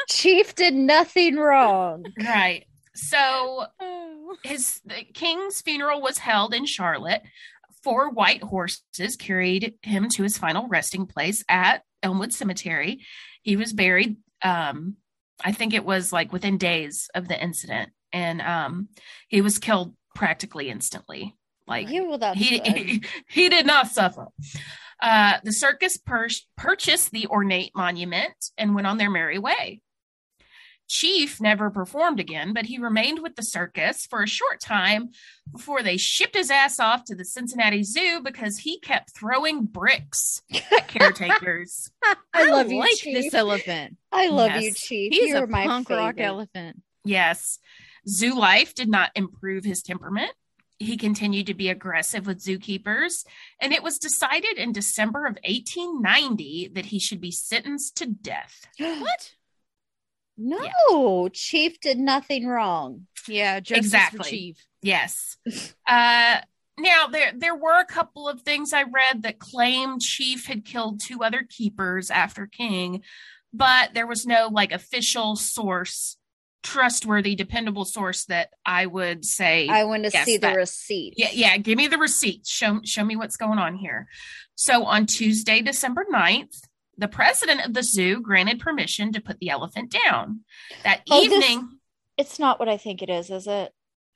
[0.10, 2.06] Chief did nothing wrong.
[2.20, 2.66] Right.
[2.96, 4.38] So Oh.
[4.44, 7.22] his the king's funeral was held in Charlotte.
[7.84, 13.06] Four white horses carried him to his final resting place at Elmwood Cemetery.
[13.44, 14.18] He was buried.
[14.42, 14.96] Um,
[15.44, 18.90] I think it was like within days of the incident, and um,
[19.28, 21.36] he was killed practically instantly.
[21.68, 21.88] Like
[22.20, 24.28] that's he, he he did not suffer.
[25.02, 29.82] Uh, the circus pur- purchased the ornate monument and went on their merry way.
[30.88, 35.10] Chief never performed again, but he remained with the circus for a short time
[35.52, 40.44] before they shipped his ass off to the Cincinnati Zoo because he kept throwing bricks
[40.54, 41.90] at caretakers.
[42.34, 43.16] I love you, like Chief.
[43.16, 43.98] this elephant.
[44.12, 44.64] I love Yes.
[44.64, 45.14] you, Chief.
[45.14, 46.82] He's You're a my punk rock elephant.
[47.04, 47.58] yes,
[48.08, 50.32] zoo life did not improve his temperament.
[50.78, 53.26] He continued to be aggressive with zookeepers,
[53.62, 58.68] and it was decided in December of 1890 that he should be sentenced to death.
[58.80, 59.32] What?
[60.38, 63.08] No, Chief did nothing wrong.
[63.28, 64.18] Yeah, justice Exactly.
[64.18, 64.66] for Chief.
[64.82, 65.38] Yes.
[65.88, 66.38] Uh,
[66.78, 71.00] now there there were a couple of things I read that claimed Chief had killed
[71.00, 73.02] two other keepers after King,
[73.54, 76.18] but there was no like official source,
[76.64, 79.70] trustworthy, dependable source that I would say.
[79.70, 81.14] I want to Yes, see the that- receipt.
[81.16, 82.46] yeah, yeah, give me the receipt.
[82.46, 84.10] Show show me what's going on here.
[84.56, 86.60] So on Tuesday, December 9th,
[86.98, 90.42] the president of the zoo granted permission to put the elephant down.
[90.84, 91.80] That Oh, this- evening,
[92.18, 93.74] It's not what I think it is, is it?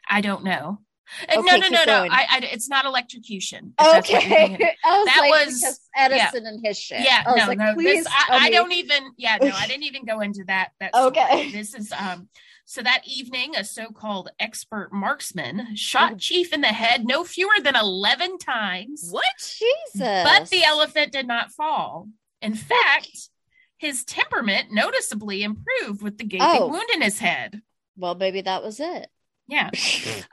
[0.09, 0.79] I don't know.
[1.27, 2.03] Uh, Okay, no, no, no, no.
[2.11, 3.73] I, I, it's not electrocution.
[3.79, 4.55] if that's what you're thinking.
[4.55, 4.75] Okay.
[4.85, 7.01] Was That like, was- Edison and his shit.
[7.01, 7.73] Yeah, I no, like, no.
[7.75, 9.11] This I, I don't even.
[9.17, 10.69] Yeah, no, I didn't even go into that.
[10.79, 11.07] That story.
[11.07, 11.51] Okay.
[11.51, 12.29] This is um.
[12.65, 16.17] So that evening, a so-called expert marksman shot Oh.
[16.17, 19.07] Chief in the head no fewer than eleven times.
[19.09, 19.23] What?
[19.39, 19.89] Jesus.
[19.99, 22.07] But the elephant did not fall.
[22.41, 23.29] In fact,
[23.77, 26.67] his temperament noticeably improved with the gaping Oh.
[26.67, 27.61] wound in his head.
[27.97, 29.07] Well, maybe that was it.
[29.47, 29.69] Yeah.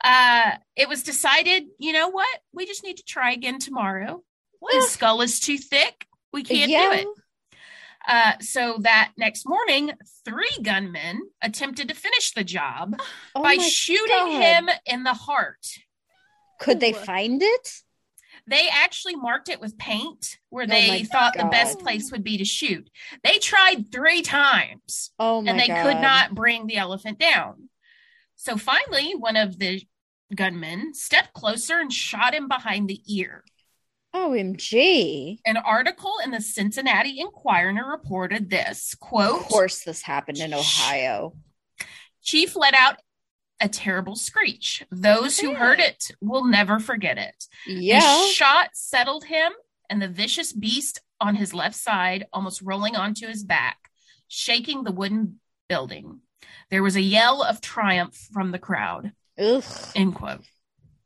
[0.04, 2.38] Uh, it was decided, you know what?
[2.52, 4.22] We just need to try again tomorrow.
[4.70, 6.06] His skull is too thick.
[6.32, 6.82] We can't yeah.
[6.82, 7.06] do it.
[8.06, 9.90] Uh, so that next morning,
[10.24, 13.00] three gunmen attempted to finish the job
[13.34, 14.42] Oh by shooting God.
[14.42, 15.66] him in the heart.
[16.60, 17.82] Could they find it?
[18.48, 22.38] They actually marked it with paint where Oh they thought the best place would be
[22.38, 22.88] to shoot.
[23.24, 25.82] They tried three times Oh my and they God.
[25.82, 27.68] could not bring the elephant down.
[28.36, 29.82] So finally, one of the
[30.34, 33.42] gunmen stepped closer and shot him behind the ear.
[34.14, 35.38] OMG.
[35.44, 41.34] An article in the Cincinnati Enquirer reported this quote Of course, this happened in Ohio.
[42.22, 42.96] Chief let out
[43.60, 44.84] a terrible screech.
[44.90, 47.44] Those who heard it will never forget it.
[47.66, 48.00] Yeah.
[48.00, 49.52] The shot settled him,
[49.88, 53.78] and the vicious beast on his left side, almost rolling onto his back,
[54.28, 56.20] shaking the wooden building.
[56.70, 59.12] There was a yell of triumph from the crowd.
[59.38, 59.64] Ugh.
[59.94, 60.44] End quote.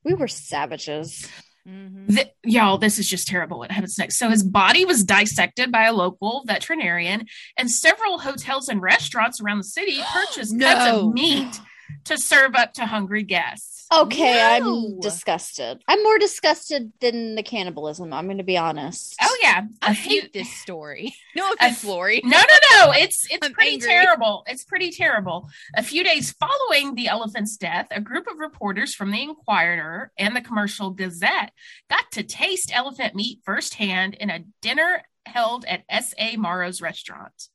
[0.03, 1.29] We were savages.
[1.69, 2.09] Mhm.
[2.15, 3.59] Th- y'all, this is just terrible.
[3.59, 4.19] What happens next?
[4.19, 9.59] So his body was dissected by a local veterinarian, and several hotels and restaurants around
[9.59, 11.61] the city purchased cuts of meat
[12.05, 13.87] to serve up to hungry guests.
[13.93, 14.93] Okay, No.
[14.93, 15.83] I'm disgusted.
[15.89, 18.13] I'm more disgusted than the cannibalism.
[18.13, 19.17] I'm going to be honest.
[19.21, 20.21] Oh yeah, I few.
[20.23, 21.15] hate this story.
[21.37, 22.21] No offense, Lori.
[22.25, 22.93] No, no, no.
[22.93, 23.89] It's it's I'm pretty angry.
[23.89, 24.43] terrible.
[24.49, 25.49] It's pretty terrible.
[25.77, 30.35] A few days following the elephant's death, a group of reporters from the Enquirer and
[30.35, 31.53] the Commercial Gazette
[31.89, 36.37] got to taste elephant meat firsthand in a dinner held at S.A.
[36.37, 37.49] Morrow's restaurant.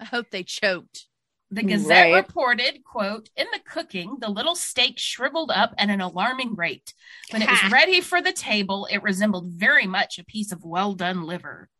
[0.00, 1.07] I hope they choked.
[1.50, 2.26] The Gazette Right.
[2.26, 6.92] reported, quote, in the cooking, the little steak shriveled up at an alarming rate.
[7.30, 10.92] When it was ready for the table, it resembled very much a piece of well
[10.92, 11.70] done liver.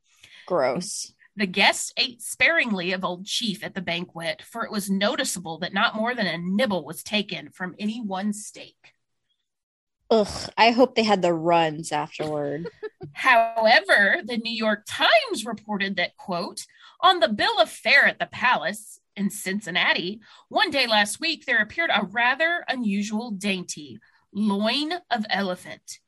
[0.47, 1.13] Gross.
[1.37, 5.75] The guests ate sparingly of Old Chief at the banquet, for it was noticeable that
[5.75, 8.95] not more than a nibble was taken from any one steak.
[10.11, 10.51] Ugh.
[10.57, 12.69] I hope they had the runs afterward.
[13.13, 16.67] However, the New York Times reported that, quote,
[17.01, 21.61] on the bill of fare at the palace in Cincinnati, one day last week, there
[21.61, 23.99] appeared a rather unusual dainty
[24.33, 25.99] loin of elephant.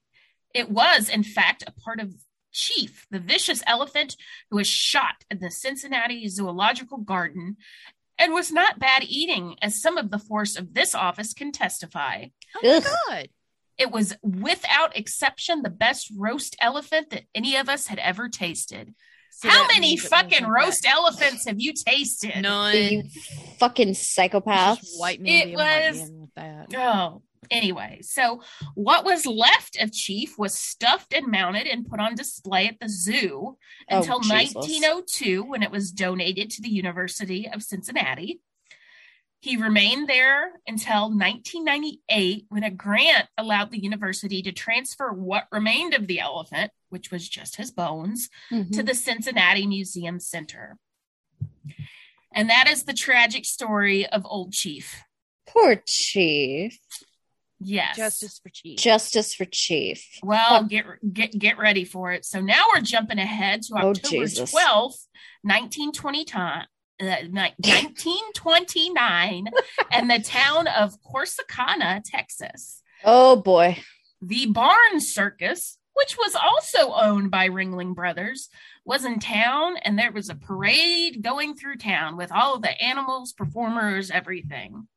[0.54, 2.14] It was, in fact, a part of
[2.52, 4.16] Chief, the vicious elephant
[4.50, 7.56] who was shot in the Cincinnati Zoological Garden
[8.18, 12.26] and was not bad eating, as some of the force of this office can testify.
[12.56, 13.28] Oh my god.
[13.78, 18.94] It was without exception the best roast elephant that any of us had ever tasted.
[19.42, 22.42] So How many fucking roast that- elephants have you tasted?
[22.42, 22.74] None.
[22.76, 23.02] You
[23.58, 24.80] fucking psychopaths.
[24.80, 26.66] Just white men It was- men with that.
[26.76, 28.42] Oh, anyway, so
[28.74, 32.88] what was left of Chief was stuffed and mounted and put on display at the
[32.90, 33.56] zoo
[33.90, 34.54] Oh, until Jesus.
[34.54, 38.40] 1902 when it was donated to the University of Cincinnati.
[39.42, 45.94] He remained there until 1998 when a grant allowed the university to transfer what remained
[45.94, 48.70] of the elephant, which was just his bones, Mhm.
[48.72, 50.78] to the Cincinnati Museum Center.
[52.32, 55.02] And that is the tragic story of Old Chief.
[55.46, 56.78] Poor Chief.
[57.58, 57.96] Yes.
[57.96, 58.78] Justice for Chief.
[58.78, 60.06] Justice for Chief.
[60.22, 60.68] Well, Fuck.
[60.70, 62.24] get get get ready for it.
[62.24, 64.50] So now we're jumping ahead to Oh, October Jesus.
[64.50, 65.08] twelfth,
[65.42, 66.66] nineteen twenty time.
[67.00, 69.48] Uh, ni- 1929
[69.92, 72.82] and the town of Corsicana, Texas.
[73.04, 73.78] Oh boy.
[74.20, 78.50] The Barnes Circus, which was also owned by Ringling Brothers,
[78.84, 82.82] was in town and there was a parade going through town with all of the
[82.82, 84.88] animals, performers, everything.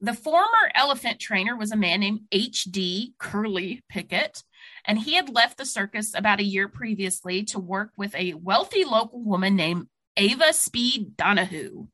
[0.00, 3.14] The former elephant trainer was a man named H.D.
[3.18, 4.42] Curly Pickett,
[4.84, 8.84] and he had left the circus about a year previously to work with a wealthy
[8.84, 9.86] local woman named
[10.16, 11.86] Ava Speed Donahue.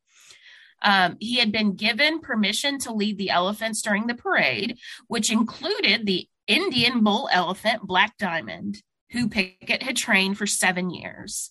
[0.83, 6.07] Um, he had been given permission to lead the elephants during the parade, which included
[6.07, 8.83] the Indian bull elephant Black Diamond,
[9.13, 11.51] who Pickett had trained for seven years.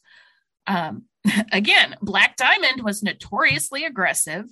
[0.68, 1.04] Um,
[1.54, 4.46] again, Black Diamond was notoriously aggressive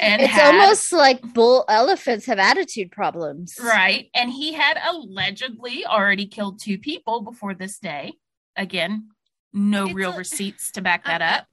[0.00, 3.58] and It's had- almost like bull elephants have attitude problems.
[3.62, 4.08] right.
[4.14, 8.14] And he had allegedly already killed two people before this day.
[8.56, 9.08] Again,
[9.52, 11.46] no It's real a- receipts to back that I- up.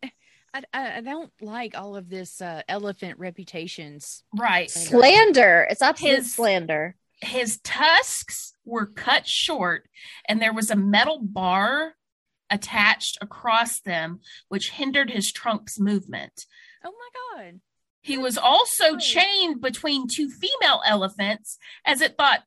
[0.53, 4.23] I, I, I don't like all of this uh, elephant reputations.
[4.35, 4.69] Right.
[4.69, 5.67] Slander.
[5.69, 6.95] It's absolute His- slander.
[7.21, 9.87] his tusks were cut short
[10.27, 11.93] and there was a metal bar
[12.49, 16.45] attached across them which hindered his trunk's movement
[16.83, 17.59] Oh my god.
[18.01, 22.41] he was also chained between two female elephants as it thought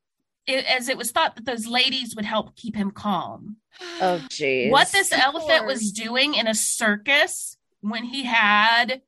[0.46, 3.56] it, as it was thought that those ladies would help keep him calm
[4.00, 4.70] Oh jeez.
[4.70, 9.02] what this of elephant was doing in a circus when he had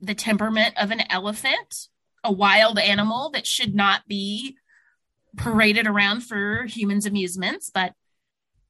[0.00, 1.88] the temperament of an elephant,
[2.22, 4.56] a wild animal that should not be
[5.36, 7.92] paraded around for humans' amusements, but Do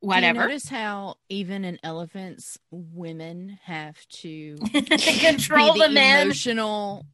[0.02, 0.40] you whatever.
[0.40, 4.56] notice how even in elephants, women have to
[5.20, 6.26] Control be the men.
[6.26, 7.04] emotional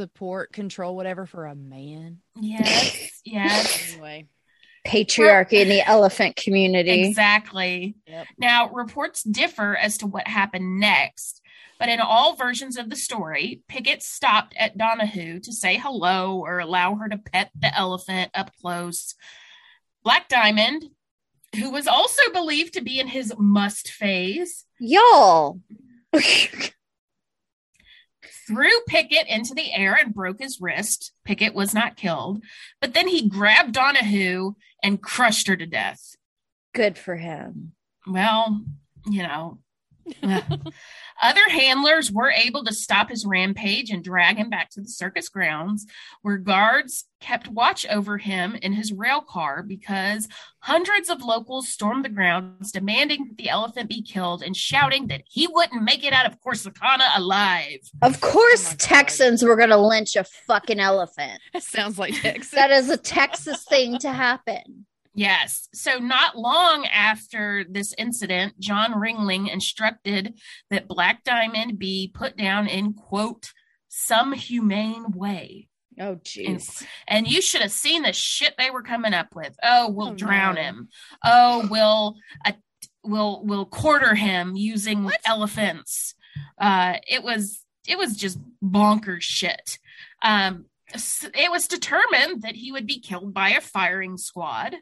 [0.00, 2.18] support, control, whatever for a man.
[2.40, 3.92] Yes, yes.
[3.92, 4.28] Anyway,
[4.86, 7.08] patriarchy in the elephant community?
[7.08, 7.96] Exactly.
[8.06, 8.26] Yep.
[8.38, 11.42] Now, reports differ as to what happened next,
[11.78, 16.60] but in all versions of the story, Pickett stopped at Donahue to say hello or
[16.60, 19.14] allow her to pet the elephant up close.
[20.02, 20.86] Black Diamond,
[21.56, 25.60] who was also believed to be in his musth phase, Y'all.
[28.50, 31.12] threw Pickett into the air and broke his wrist.
[31.24, 32.42] Pickett was not killed,
[32.80, 36.16] but then he grabbed Donahue and crushed her to death.
[36.74, 37.72] Good for him.
[38.08, 38.64] Well,
[39.06, 39.58] you know.
[41.22, 45.28] Other handlers were able to stop his rampage and drag him back to the circus
[45.28, 45.86] grounds,
[46.22, 50.26] where guards kept watch over him in his rail car because
[50.60, 55.20] hundreds of locals stormed the grounds, demanding that the elephant be killed and shouting that
[55.28, 57.80] he wouldn't make it out of Corsicana alive.
[58.00, 58.76] Of course, Oh.
[58.78, 61.38] Texans were going to lynch a fucking elephant.
[61.52, 62.52] that sounds like Texas.
[62.52, 64.86] That is a Texas thing to happen.
[65.14, 65.68] Yes.
[65.74, 70.34] So, not long after this incident, John Ringling instructed
[70.70, 73.50] that Black Diamond be put down in, quote,
[73.88, 75.68] some humane way.
[75.98, 76.84] Oh, jeez.
[77.08, 79.54] And you should have seen the shit they were coming up with.
[79.62, 80.60] Oh, we'll Oh, drown no.
[80.62, 80.88] him.
[81.24, 82.14] Oh, we'll,
[82.46, 82.52] uh,
[83.02, 85.18] we'll, we'll quarter him using What?
[85.26, 86.14] elephants.
[86.56, 89.78] Uh, it was, it was just bonkers shit.
[90.22, 94.76] Um, it was determined that he would be killed by a firing squad.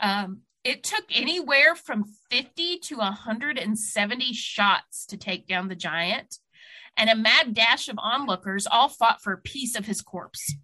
[0.00, 6.38] Um, it took anywhere from 50 to 170 shots to take down the giant,
[6.96, 10.54] and a mad dash of onlookers all fought for a piece of his corpse.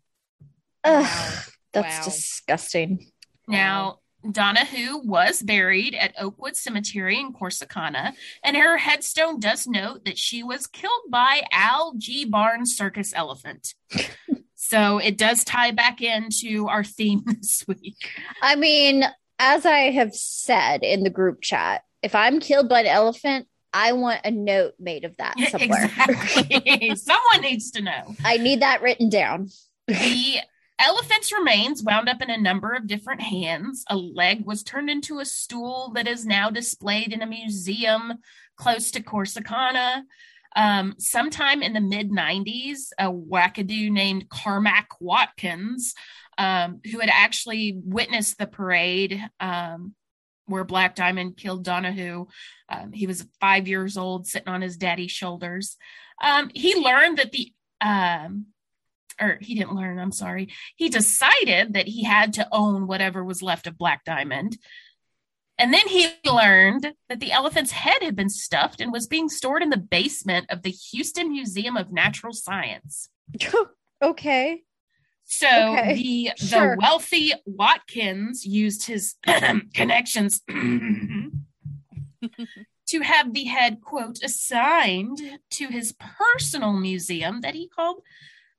[0.82, 2.05] Ugh, that's Wow.
[2.05, 3.11] disgusting.
[3.47, 10.18] Now, Donahue was buried at Oakwood Cemetery in Corsicana, and her headstone does note that
[10.18, 12.24] she was killed by Al G.
[12.24, 13.74] Barnes Circus Elephant.
[14.55, 18.11] so it does tie back into our theme this week.
[18.41, 19.05] I mean,
[19.39, 23.93] as I have said in the group chat, if I'm killed by an elephant, I
[23.93, 25.85] want a note made of that somewhere.
[25.85, 26.95] Exactly.
[26.97, 28.14] Someone needs to know.
[28.24, 29.49] I need that written down.
[29.89, 30.37] The
[30.78, 33.85] elephant's remains wound up in a number of different hands.
[33.91, 38.14] A leg was turned into a stool that is now displayed in a museum
[38.57, 40.03] close to Corsicana.
[40.57, 45.95] Um, sometime in the mid 90s, a wackadoo named Carmack Watkins,
[46.39, 49.95] um, who had actually witnessed the parade um,
[50.47, 52.26] where Black Diamond killed Donahue,
[52.68, 55.76] um, he was five years old, sitting on his daddy's shoulders.
[56.22, 58.47] Um, he learned that the um,
[59.20, 60.49] or he didn't learn, I'm sorry.
[60.76, 64.59] He decided that he had to own whatever was left of Black Diamond.
[65.57, 69.62] And then he learned that the elephant's head had been stuffed and was being stored
[69.62, 73.09] in the basement of the Houston Museum of Natural Science.
[74.03, 74.62] okay.
[75.25, 76.77] So Okay, the sure.
[76.77, 79.14] the wealthy Watkins used his
[79.75, 81.31] connections to
[83.01, 85.18] have the head quote assigned
[85.51, 88.03] to his personal museum that he called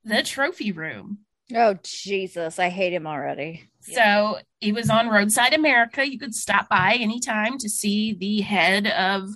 [0.04, 1.18] the trophy room.
[1.54, 3.70] Oh Jesus, I hate him already.
[3.80, 6.08] So he was on Roadside America.
[6.08, 9.28] You could stop by anytime to see the head of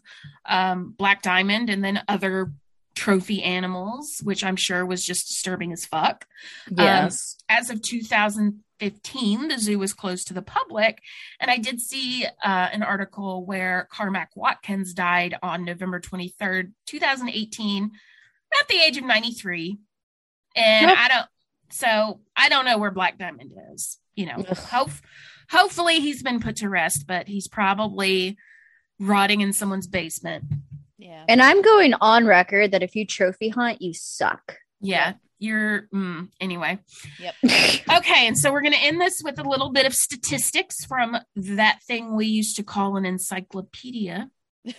[0.45, 2.53] um, Black Diamond and then other
[2.95, 6.27] trophy animals, which I'm sure was just disturbing as fuck.
[6.71, 7.37] Yes.
[7.49, 11.03] As of 2015, the zoo was closed to the public.
[11.39, 17.91] And I did see uh, an article where Carmack Watkins died on November 23rd, 2018,
[18.61, 19.79] at the age of 93.
[20.57, 20.99] And Yep.
[20.99, 21.27] I don't,
[21.71, 23.99] so I don't know where Black Diamond is.
[24.17, 24.91] You know, hope,
[25.49, 28.37] hopefully he's been put to rest, but he's probably
[28.99, 30.45] rotting in someone's basement.
[31.01, 31.25] Yeah.
[31.29, 34.57] and I'm going on record that if you trophy hunt, you suck.
[34.81, 35.15] Yeah.
[35.39, 36.79] You're, mm, anyway.
[37.19, 37.35] Yep.
[37.97, 41.17] Okay, and so we're going to end this with a little bit of statistics from
[41.35, 44.31] that thing we used to call an encyclopedia.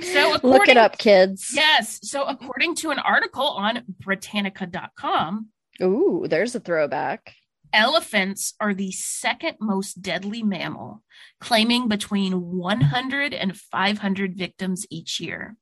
[0.00, 1.50] So, Look it up, kids.
[1.52, 5.48] Yes, so according to an article on Britannica.com,
[5.82, 7.34] Ooh, there's a throwback.
[7.72, 11.02] Elephants are the second most deadly mammal,
[11.40, 15.56] claiming between 100 and 500 victims each year.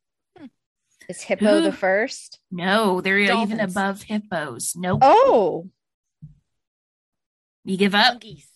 [1.09, 2.41] Is hippo the first?
[2.51, 4.75] No, they're even above hippos.
[4.75, 5.01] Nope.
[5.03, 5.71] Oh,
[7.65, 8.15] You give up?
[8.15, 8.49] Monkeys.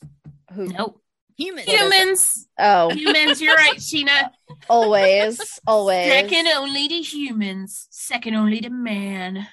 [0.52, 0.66] who?
[0.66, 1.00] Nope.
[1.36, 1.68] Humans.
[1.68, 2.48] Humans.
[2.58, 4.30] Oh, Humans, you're right, Sheena.
[4.68, 6.08] always, always.
[6.12, 9.46] Second only to humans, second only to man.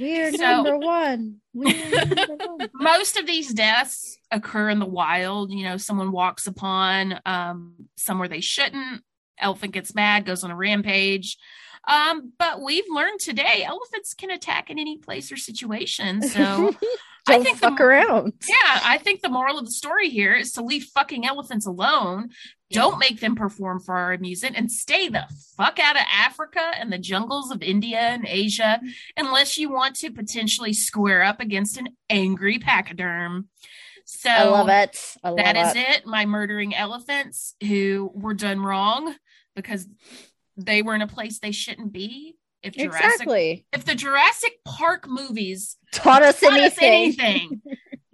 [0.00, 1.36] We're So- number one.
[1.54, 2.68] We're number one.
[2.74, 5.50] Most of these deaths occur in the wild.
[5.52, 9.02] You know, someone walks upon um, somewhere they shouldn't.
[9.38, 11.36] Elephant gets mad, goes on a rampage.
[11.86, 16.20] Um, but we've learned today elephants can attack in any place or situation.
[16.28, 18.32] So, I think the- fuck around.
[18.48, 22.30] yeah, I think the moral of the story here is to leave fucking elephants alone.
[22.70, 25.26] Don't make them perform for our amusement and stay the
[25.56, 28.80] fuck out of Africa and the jungles of India and Asia
[29.16, 33.48] unless you want to potentially square up against an angry pachyderm.
[34.04, 34.98] So I love it.
[35.22, 35.98] I love that is it.
[35.98, 36.06] it.
[36.06, 39.14] My murdering elephants who were done wrong
[39.54, 39.86] because
[40.56, 42.34] they were in a place they shouldn't be.
[42.62, 43.66] If Jurassic, Exactly.
[43.72, 47.20] if the Jurassic Park movies Taught us taught us anything.
[47.62, 47.62] anything.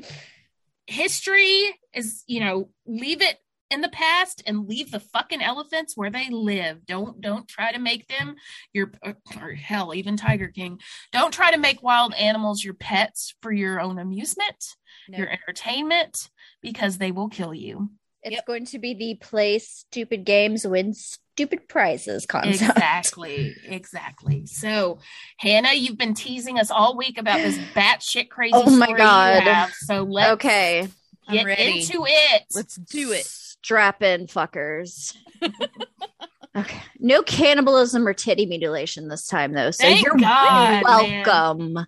[0.86, 3.38] History is, you know, leave it
[3.74, 6.86] in the past and leave the fucking elephants where they live.
[6.86, 8.36] Don't don't try to make them
[8.72, 8.92] your
[9.36, 10.80] or hell, even Tiger King.
[11.12, 14.76] Don't try to make wild animals your pets for your own amusement,
[15.08, 15.18] No.
[15.18, 16.30] your entertainment,
[16.62, 17.90] because they will kill you.
[18.22, 18.46] It's Yep.
[18.46, 22.70] going to be the play stupid games, win stupid prizes concept.
[22.70, 24.46] Exactly, exactly.
[24.46, 24.98] So,
[25.38, 28.54] Hannah, you've been teasing us all week about this batshit crazy.
[28.54, 29.42] Oh my God.
[29.42, 29.74] Have.
[29.74, 30.88] So let's Okay.
[31.30, 32.44] Get into it.
[32.54, 33.26] Let's do it.
[33.64, 35.16] Strap in, fuckers.
[36.56, 36.82] okay.
[36.98, 39.70] No cannibalism or titty mutilation this time, though.
[39.70, 41.78] So Thank you're God, welcome.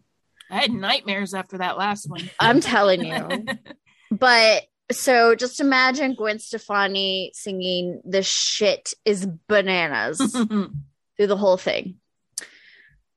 [0.50, 2.30] I had nightmares after that last one.
[2.40, 3.46] I'm telling you.
[4.08, 4.62] But
[4.92, 11.96] so just imagine Gwen Stefani singing "The shit is bananas" through the whole thing.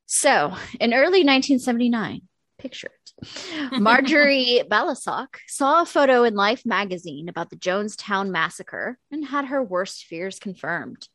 [0.07, 2.24] So in early 1979,
[2.57, 2.98] picture it.
[3.72, 9.63] Marjorie Balisok saw a photo in Life magazine about the Jonestown massacre and had her
[9.63, 11.07] worst fears confirmed.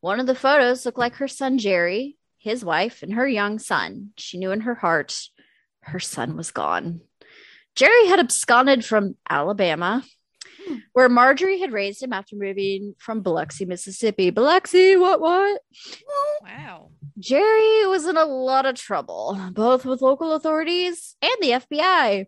[0.00, 4.10] One of the photos looked like her son Jerry, his wife, and her young son.
[4.16, 5.16] She knew in her heart
[5.80, 7.00] her son was gone.
[7.74, 10.04] Jerry had absconded from Alabama,
[10.92, 14.30] where Marjorie had raised him after moving from Biloxi, Mississippi.
[14.30, 15.60] Biloxi, what, what?
[16.42, 16.90] Wow.
[17.18, 22.26] Jerry was in a lot of trouble, both with local authorities and the FBI.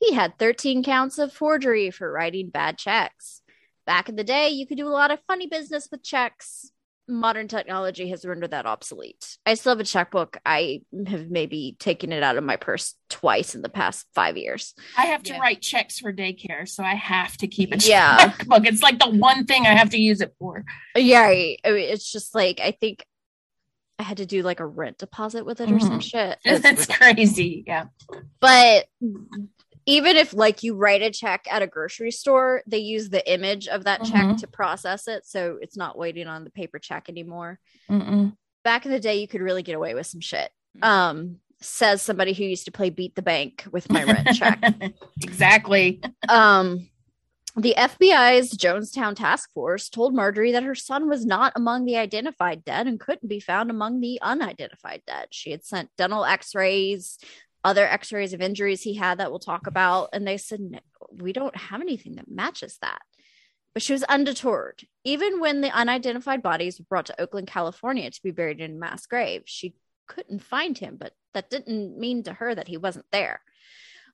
[0.00, 3.42] He had 13 counts of forgery for writing bad checks.
[3.86, 6.70] Back in the day, you could do a lot of funny business with checks.
[7.06, 9.36] Modern technology has rendered that obsolete.
[9.44, 10.38] I still have a checkbook.
[10.46, 14.74] I have maybe taken it out of my purse twice in the past five years.
[14.96, 15.38] I have to Yeah.
[15.40, 18.16] write checks for daycare, so I have to keep a Yeah.
[18.30, 18.64] checkbook.
[18.66, 20.64] It's like the one thing I have to use it for.
[20.96, 23.04] Yeah, I I mean, it's just like I think
[23.98, 26.02] I had to do like a rent deposit with it or some Mhm.
[26.02, 26.38] shit.
[26.44, 27.64] It's, It's crazy.
[27.66, 27.86] Yeah.
[28.40, 28.86] but
[29.86, 33.68] even if like you write a check at a grocery store they use the image
[33.68, 34.40] of that check Mhm.
[34.40, 37.58] to process it so it's not waiting on the paper check anymore
[37.90, 38.36] Mm-mm.
[38.64, 40.84] back in the day you could really get away with some shit Mhm.
[40.84, 44.58] um says somebody who used to play beat the bank with my rent check
[45.22, 46.00] exactly.
[46.28, 46.88] um
[47.56, 52.64] the FBI's Jonestown task force told Marjorie that her son was not among the identified
[52.64, 55.28] dead and couldn't be found among the unidentified dead.
[55.30, 57.16] She had sent dental x-rays,
[57.64, 60.78] other x-rays of injuries he had that we'll talk about, and they said "No,
[61.10, 63.00] we don't have anything that matches that.
[63.72, 64.86] But she was undeterred.
[65.02, 68.78] Even when the unidentified bodies were brought to Oakland, California to be buried in a
[68.78, 69.74] mass grave, she
[70.06, 73.40] couldn't find him, but that didn't mean to her that he wasn't there.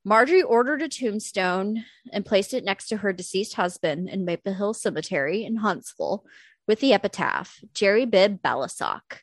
[0.04, 4.72] Marjorie ordered a tombstone and placed it next to her deceased husband in Maple Hill
[4.72, 6.24] Cemetery in Huntsville
[6.66, 9.18] with the epitaph Jerry Bibb Balisok,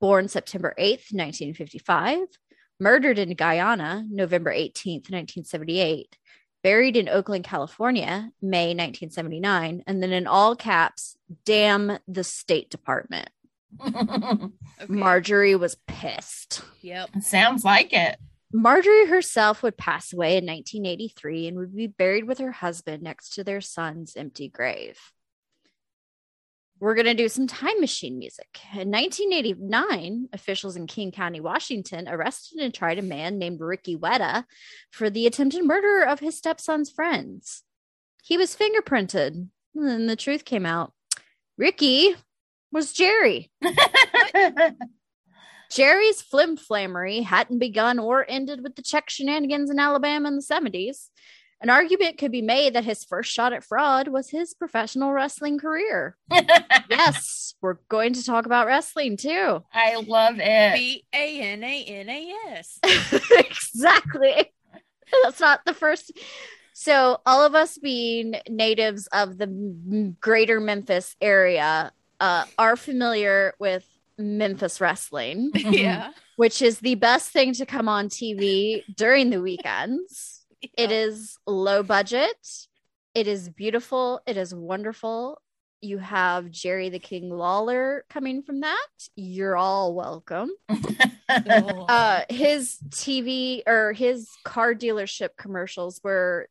[0.00, 2.18] born September 8th, 1955,
[2.80, 6.16] murdered in Guyana November 18th, 1978,
[6.62, 13.28] buried in Oakland, California, May 1979, and then in all caps, damn the State Department.
[14.82, 14.94] Okay.
[14.94, 16.62] Marjorie was pissed.
[16.80, 17.10] Yep.
[17.20, 18.16] Sounds like it.
[18.50, 23.34] Marjorie herself would pass away in 1983 and would be buried with her husband next
[23.34, 24.98] to their son's empty grave.
[26.80, 28.58] We're going to do some time machine music.
[28.72, 34.44] In 1989, officials in King County, Washington arrested and tried a man named Ricky Wetta
[34.90, 37.64] for the attempted murder of his stepson's friends.
[38.22, 40.94] He was fingerprinted, and the truth came out.
[41.58, 42.16] Ricky
[42.72, 43.50] was Jerry.
[45.70, 50.42] Jerry's flim flammery hadn't begun or ended with the check shenanigans in Alabama in the
[50.42, 51.08] 70s.
[51.62, 55.58] An argument could be made that his first shot at fraud was his professional wrestling
[55.58, 56.16] career.
[56.90, 59.62] yes, we're going to talk about wrestling too.
[59.72, 60.74] I love it.
[60.74, 62.78] B A N A N A S.
[63.30, 64.52] exactly.
[65.22, 66.12] That's not the first.
[66.72, 73.84] So, all of us being natives of the greater Memphis area uh, are familiar with
[74.16, 75.50] Memphis wrestling.
[75.54, 76.12] Yeah.
[76.36, 80.39] which is the best thing to come on TV during the weekends.
[80.76, 82.36] It is low budget.
[83.14, 84.20] It is beautiful.
[84.26, 85.40] It is wonderful.
[85.80, 88.88] You have Jerry the King Lawler coming from that.
[89.16, 90.50] You're all welcome.
[91.32, 96.48] Uh, his TV or his car dealership commercials were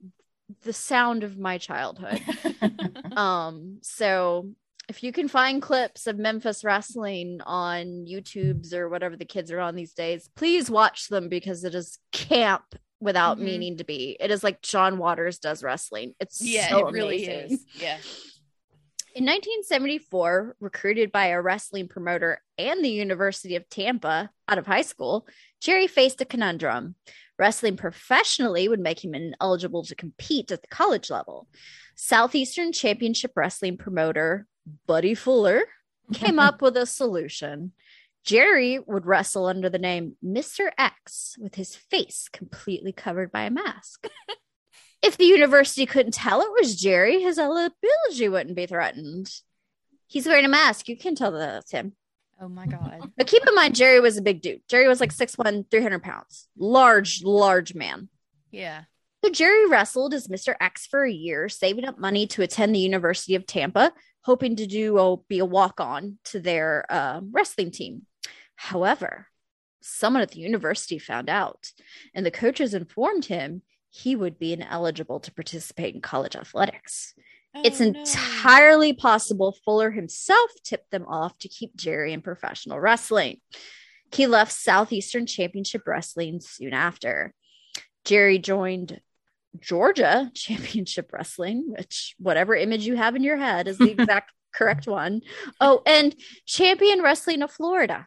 [0.64, 2.22] the sound of my childhood.
[3.18, 4.52] Um, so
[4.88, 9.60] if you can find clips of Memphis wrestling on YouTube's or whatever the kids are
[9.60, 12.64] on these days, please watch them because it is camp
[13.00, 13.42] without Mhm.
[13.44, 14.18] meaning to be.
[14.20, 16.16] It is like John Waters does wrestling.
[16.20, 17.58] It's yeah, so it really amazing.
[17.58, 17.66] is.
[17.82, 17.98] Yeah.
[19.16, 24.84] In 1974, recruited by a wrestling promoter and the University of Tampa out of high
[24.84, 25.28] school,
[25.60, 26.96] Jerry faced a conundrum.
[27.38, 31.48] Wrestling professionally would make him ineligible to compete at the college level.
[31.96, 34.46] Southeastern Championship Wrestling promoter
[34.88, 35.64] Buddy Fuller
[36.14, 37.72] came up with a solution.
[38.26, 40.70] Jerry would wrestle under the name Mr.
[40.78, 44.08] X with his face completely covered by a mask.
[45.02, 49.32] if the university couldn't tell it was Jerry, his eligibility wouldn't be threatened.
[50.08, 50.90] He's wearing a mask.
[50.90, 51.94] You can tell that that's him.
[52.42, 53.12] Oh my God.
[53.18, 54.62] But keep in mind, Jerry was a big dude.
[54.70, 56.48] Jerry was like 6'1, 300 pounds.
[56.58, 58.10] Large, large man.
[58.50, 58.84] Yeah.
[59.24, 60.56] So Jerry wrestled as Mr.
[60.62, 63.92] X for a year, saving up money to attend the University of Tampa,
[64.22, 68.06] hoping to do a, be a walk on to their uh, wrestling team.
[68.62, 69.28] However,
[69.82, 71.72] someone at the university found out,
[72.14, 77.14] and the coaches informed him he would be ineligible to participate in college athletics.
[77.56, 78.00] it's Oh, no.
[78.02, 83.40] entirely possible Fuller himself tipped them off to keep Jerry in professional wrestling.
[84.14, 87.34] He left Southeastern Championship Wrestling soon after.
[88.04, 89.00] Jerry joined
[89.62, 94.86] Georgia Championship Wrestling, which, whatever image you have in your head, is the exact correct
[94.86, 95.22] one.
[95.62, 96.14] Oh, and
[96.46, 98.06] Champion Wrestling of Florida.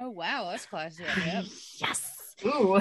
[0.00, 1.04] Oh wow, that's classy.
[1.04, 1.44] Yep.
[1.78, 2.34] Yes.
[2.44, 2.80] Ooh.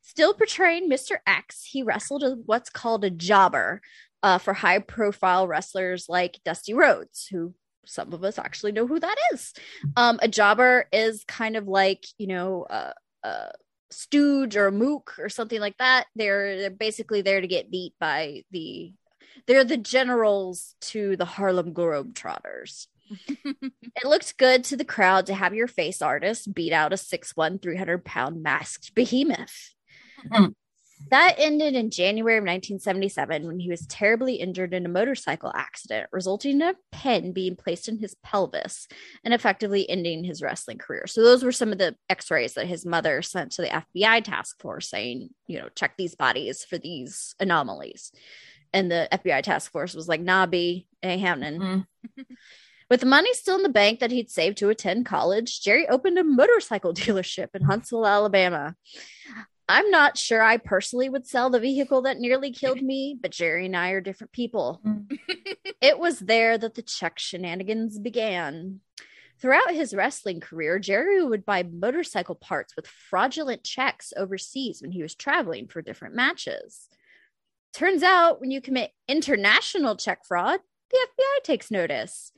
[0.00, 1.16] Still portraying Mr.
[1.26, 3.80] X, he wrestled as what's called a jobber
[4.22, 7.54] uh, for high profile wrestlers like Dusty Rhodes, who
[7.86, 9.52] some of us actually know who that is.
[9.96, 12.92] Um, a jobber is kind of like, you know, uh,
[13.24, 13.50] uh,
[13.90, 16.06] stooge or a mook or something like that.
[16.14, 18.92] They're they're basically there to get beat by the
[19.46, 22.86] they're the generals to the Harlem Globetrotters.
[23.44, 27.62] it looked good to the crowd to have your face artist beat out a 6'1,
[27.62, 29.74] 300 pound masked behemoth.
[30.30, 30.54] Mm.
[31.10, 36.08] That ended in January of 1977 when he was terribly injured in a motorcycle accident,
[36.12, 38.86] resulting in a pin being placed in his pelvis
[39.24, 41.06] and effectively ending his wrestling career.
[41.06, 44.22] So, those were some of the x rays that his mother sent to the FBI
[44.22, 48.12] task force saying, you know, check these bodies for these anomalies.
[48.72, 51.60] And the FBI task force was like, nah, B, ain't happening.
[51.60, 52.22] Mm-hmm.
[52.92, 56.18] With the money still in the bank that he'd saved to attend college, Jerry opened
[56.18, 58.76] a motorcycle dealership in Huntsville, Alabama.
[59.66, 63.64] I'm not sure I personally would sell the vehicle that nearly killed me, but Jerry
[63.64, 64.82] and I are different people.
[64.86, 65.18] Mm.
[65.80, 68.80] it was there that the check shenanigans began.
[69.40, 75.00] Throughout his wrestling career, Jerry would buy motorcycle parts with fraudulent checks overseas when he
[75.00, 76.90] was traveling for different matches.
[77.72, 82.32] Turns out, when you commit international check fraud, the FBI takes notice.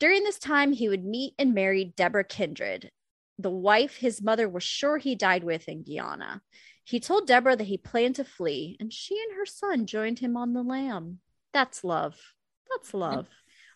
[0.00, 2.90] During this time, he would meet and marry Deborah Kindred,
[3.38, 6.42] the wife his mother was sure he died with in Guyana.
[6.84, 10.36] He told Deborah that he planned to flee, and she and her son joined him
[10.36, 11.18] on the lam.
[11.52, 12.16] That's love.
[12.70, 13.26] That's love.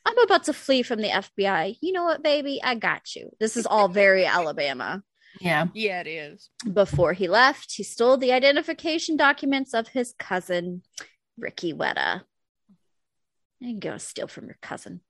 [0.05, 1.79] I'm about to flee from the FBI.
[1.81, 2.61] You know what, baby?
[2.63, 3.31] I got you.
[3.41, 5.03] This is all very Alabama.
[5.41, 5.67] Yeah.
[5.75, 6.51] Yeah, it is.
[6.71, 10.83] Before he left, he stole the identification documents of his cousin,
[11.39, 12.23] Ricky Wetta.
[13.61, 15.01] You can go steal from your cousin.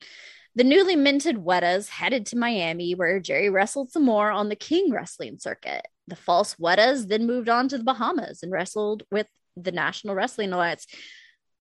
[0.55, 4.91] The newly minted Wettas headed to Miami, where Jerry wrestled some more on the King
[4.91, 5.87] Wrestling Circuit.
[6.07, 10.53] The false Wettas then moved on to the Bahamas and wrestled with the National Wrestling
[10.53, 10.87] Alliance.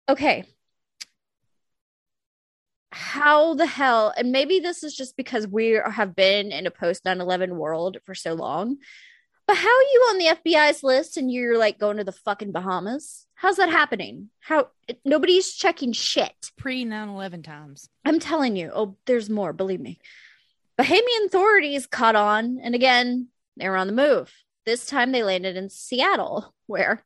[0.08, 0.46] Okay.
[2.92, 7.06] How the hell, and maybe this is just because we have been in a post
[7.06, 8.78] 9 11 world for so long,
[9.50, 12.52] but how are you on the FBI's list and you're like going to the fucking
[12.52, 13.26] Bahamas?
[13.34, 14.30] How's that happening?
[14.42, 14.68] How
[15.04, 16.52] nobody's checking shit.
[16.56, 17.90] Pre 9 11 times.
[18.06, 18.70] I'm telling you.
[18.72, 19.98] Oh, there's more, believe me.
[20.80, 24.32] Bahamian authorities caught on, and again, they were on the move.
[24.68, 27.04] This time they landed in Seattle, where,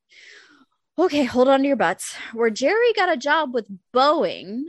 [0.99, 4.63] okay, hold on to your butts, where Jerry got a job with Boeing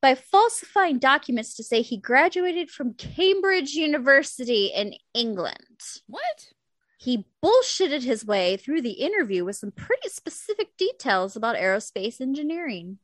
[0.00, 5.80] by falsifying documents to say he graduated from Cambridge University in England.
[6.06, 6.52] What?
[6.98, 12.98] He bullshitted his way through the interview with some pretty specific details about aerospace engineering.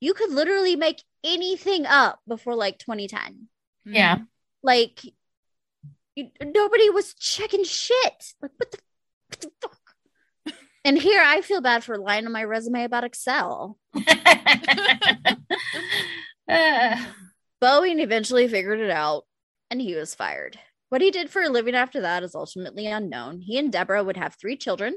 [0.00, 3.48] You could literally make anything up before like 2010.
[3.84, 4.18] Yeah.
[4.62, 5.00] Like
[6.16, 8.34] you, nobody was checking shit.
[8.42, 8.78] Like what the,
[9.28, 10.54] what the fuck?
[10.84, 13.78] and here I feel bad for lying on my resume about Excel.
[16.48, 17.04] uh.
[17.62, 19.26] Boeing eventually figured it out
[19.70, 20.58] and he was fired.
[20.90, 23.40] What he did for a living after that is ultimately unknown.
[23.40, 24.96] He and Deborah would have three children,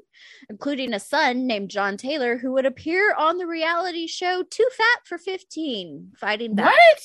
[0.50, 5.06] including a son named John Taylor, who would appear on the reality show Too Fat
[5.06, 6.74] for 15, fighting back.
[6.74, 7.00] What?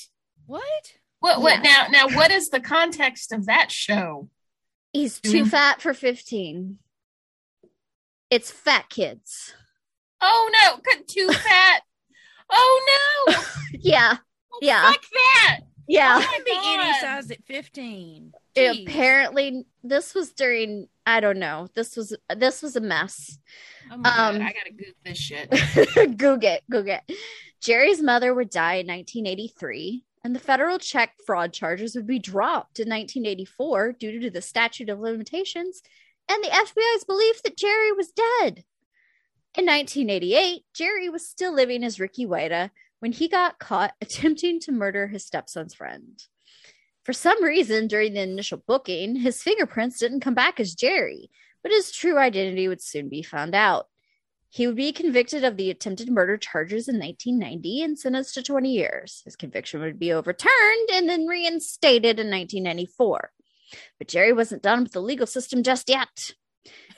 [0.46, 0.92] What?
[1.20, 1.42] What?
[1.42, 1.64] What?
[1.64, 1.88] Yeah.
[1.90, 4.30] Now, now, what is the context of that show?
[4.94, 6.78] He's too fat for 15.
[8.30, 9.52] It's fat kids.
[10.20, 11.82] Oh no, too fat.
[12.50, 13.34] oh no.
[13.80, 14.16] yeah.
[14.52, 14.90] Oh, yeah.
[14.90, 15.60] Fuck that.
[15.86, 16.20] Yeah.
[16.22, 18.32] Oh be any size at 15.
[18.66, 21.68] Apparently this was during I don't know.
[21.74, 23.38] This was this was a mess.
[23.90, 25.50] Oh um, God, I gotta Google this shit.
[26.18, 27.16] Google it, Google it.
[27.60, 32.78] Jerry's mother would die in 1983, and the federal check fraud charges would be dropped
[32.78, 35.82] in 1984 due to the statute of limitations
[36.28, 38.64] and the FBI's belief that Jerry was dead.
[39.56, 44.72] In 1988, Jerry was still living as Ricky Wetta when he got caught attempting to
[44.72, 46.22] murder his stepson's friend.
[47.08, 51.30] For some reason, during the initial booking, his fingerprints didn't come back as Jerry,
[51.62, 53.86] but his true identity would soon be found out.
[54.50, 58.70] He would be convicted of the attempted murder charges in 1990 and sentenced to 20
[58.70, 59.22] years.
[59.24, 63.30] His conviction would be overturned and then reinstated in 1994.
[63.96, 66.34] But Jerry wasn't done with the legal system just yet.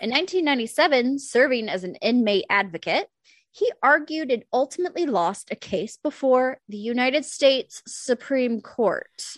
[0.00, 3.06] In 1997, serving as an inmate advocate,
[3.52, 9.36] he argued and ultimately lost a case before the United States Supreme Court.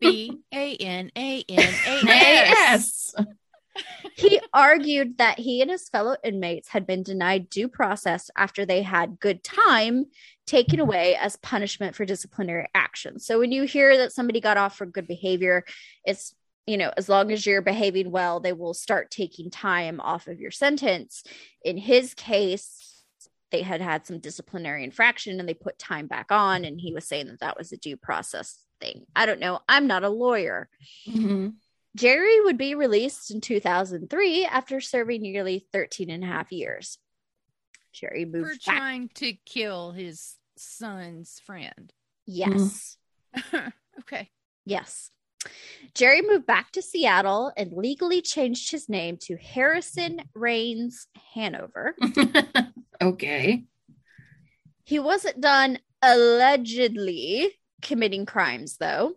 [0.00, 1.74] B A N A N
[2.08, 3.14] A S.
[4.16, 8.82] He argued that he and his fellow inmates had been denied due process after they
[8.82, 10.06] had good time
[10.46, 13.20] taken away as punishment for disciplinary action.
[13.20, 15.64] So when you hear that somebody got off for good behavior,
[16.04, 16.34] it's
[16.66, 20.38] you know, as long as you're behaving well, they will start taking time off of
[20.38, 21.22] your sentence.
[21.62, 22.97] In his case,
[23.50, 27.06] they had had some disciplinary infraction and they put time back on and he was
[27.06, 30.68] saying that that was a due process thing i don't know i'm not a lawyer
[31.08, 31.48] mm-hmm.
[31.96, 36.96] Jerry would be released in 2003 after serving nearly 13 and a half years.
[37.92, 38.76] Jerry For moved back.
[38.76, 41.92] trying to kill his son's friend.
[42.24, 42.96] Yes.
[44.00, 44.30] okay.
[44.64, 45.10] Yes.
[45.94, 51.96] Jerry moved back to Seattle and legally changed his name to Harrison Rains Hanover.
[53.02, 53.64] okay.
[54.84, 59.16] He wasn't done allegedly committing crimes, though.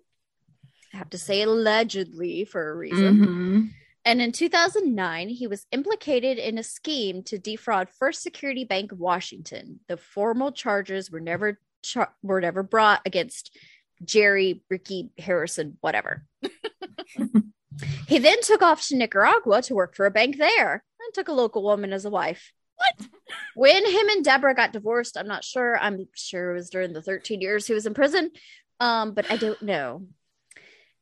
[0.94, 3.18] I have to say allegedly for a reason.
[3.18, 3.70] Mhm.
[4.04, 9.00] And in 2009, he was implicated in a scheme to defraud First Security Bank of
[9.00, 9.80] Washington.
[9.88, 13.56] The formal charges were never char- were never brought against
[14.04, 16.26] Jerry, Ricky, Harrison, whatever.
[18.08, 21.34] he then took off to Nicaragua to work for a bank there and took a
[21.34, 22.52] local woman as a wife.
[22.76, 23.10] What?
[23.56, 25.78] When him and Deborah got divorced, I'm not sure.
[25.78, 28.32] I'm sure it was during the 13 years he was in prison,
[28.80, 30.04] um, but I don't know.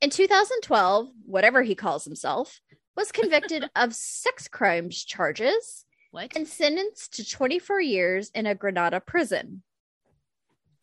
[0.02, 2.60] In 2012, whatever he calls himself,
[2.96, 6.36] was convicted of sex crimes charges What?
[6.36, 9.64] and sentenced to 24 years in a Granada prison,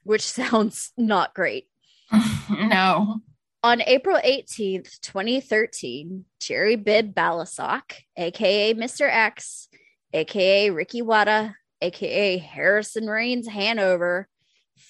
[0.02, 1.68] which sounds not great.
[2.50, 3.20] no.
[3.62, 9.08] On April 18th, 2013, Jerry Bibb Balisok, aka Mr.
[9.10, 9.68] X,
[10.16, 14.28] aka Ricky Wada, aka Harrison Rains Hanover,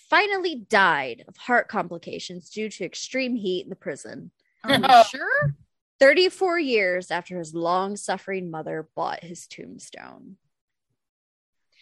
[0.09, 4.31] finally died of heart complications due to extreme heat in the prison.
[4.65, 5.55] Are we sure?
[5.99, 10.37] 34 years after his long suffering mother bought his tombstone.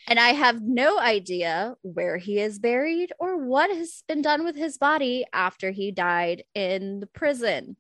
[0.07, 4.55] And I have no idea where he is buried or what has been done with
[4.55, 7.77] his body after he died in the prison.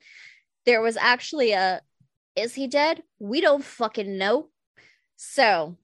[0.64, 1.82] There was actually a
[2.36, 3.02] is he dead?
[3.20, 4.48] We don't fucking know.
[5.16, 5.76] So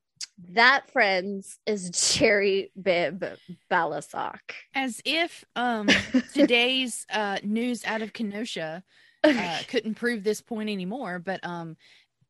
[0.52, 3.24] that friends is Jerry Bibb
[3.70, 4.40] Balisok.
[4.74, 5.88] As if um
[6.34, 8.82] today's uh news out of Kenosha
[9.22, 11.18] uh, couldn't prove this point anymore.
[11.18, 11.76] But um,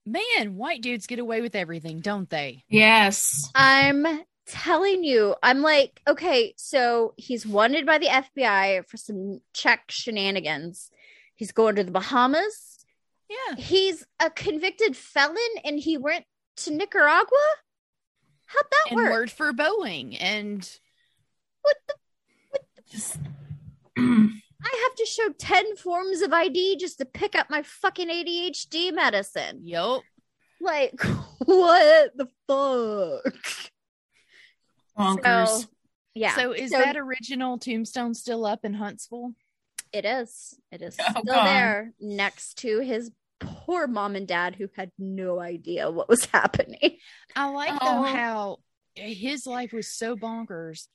[0.06, 2.64] man, white dudes get away with everything, don't they?
[2.68, 3.50] Yes.
[3.54, 4.06] I'm
[4.46, 10.90] telling you, I'm like, okay, so he's wanted by the FBI for some check shenanigans.
[11.36, 12.84] He's going to the Bahamas.
[13.28, 13.56] Yeah.
[13.56, 16.24] He's a convicted felon and he went
[16.64, 17.38] to Nicaragua.
[18.46, 19.10] How'd that And work?
[19.12, 20.68] word for Boeing, and
[21.62, 21.94] What the?
[22.90, 23.18] Just
[23.98, 28.92] I have to show 10 forms of ID just to pick up my fucking ADHD
[28.92, 29.60] medicine.
[29.66, 30.02] yup.
[30.60, 31.00] Like,
[31.44, 33.34] what the fuck?
[34.98, 35.62] bonkers.
[35.62, 35.68] So,
[36.14, 36.34] yeah.
[36.36, 39.32] So is So- that original tombstone still up in Huntsville?
[39.92, 40.54] It is.
[40.70, 41.46] It is Oh, still God.
[41.46, 43.10] there next to his
[43.70, 46.96] poor mom and dad who had no idea what was happening.
[47.36, 48.02] I like Oh.
[48.02, 48.56] though how
[48.96, 50.88] his life was so bonkers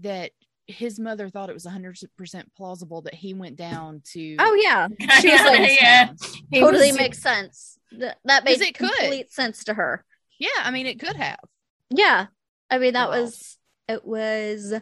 [0.00, 0.30] that
[0.68, 2.06] his mother thought it was 100%
[2.56, 4.86] plausible that he went down to Oh yeah,
[5.20, 6.12] She was like, yeah.
[6.54, 7.78] Totally was- makes sense.
[7.90, 8.92] Th- that makes it could.
[8.96, 10.04] complete sense to her.
[10.38, 11.40] yeah i mean it could have
[11.90, 12.26] Yeah,
[12.70, 13.20] I mean that Wow.
[13.22, 13.58] was
[13.88, 14.72] it was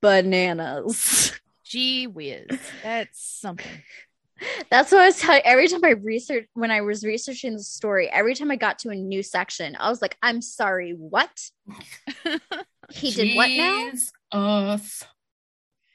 [0.00, 1.38] bananas.
[1.64, 2.46] gee whiz
[2.82, 3.82] that's something
[4.70, 5.42] That's what I was telling.
[5.44, 8.90] Every time I research, when I was researching the story, every time I got to
[8.90, 11.30] a new section, I was like, "I'm sorry, what?
[12.90, 15.04] He did what now?" Jeez, Us.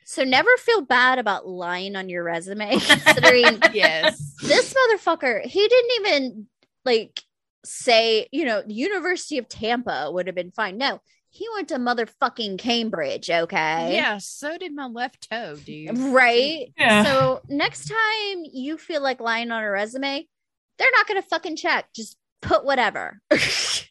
[0.05, 5.91] So never feel bad about lying on your resume, considering yes this motherfucker, he didn't
[5.99, 6.47] even
[6.85, 7.21] like
[7.65, 10.77] say, you know, the University of Tampa would have been fine.
[10.77, 10.99] No,
[11.36, 13.95] he went to motherfucking Cambridge, okay?
[13.95, 16.71] yeah so did my left toe dude Right.
[16.77, 17.03] Yeah.
[17.03, 20.27] So next time you feel like lying on a resume,
[20.77, 21.88] they're not gonna fucking check.
[21.95, 23.19] Just put whatever.
[23.31, 23.89] Just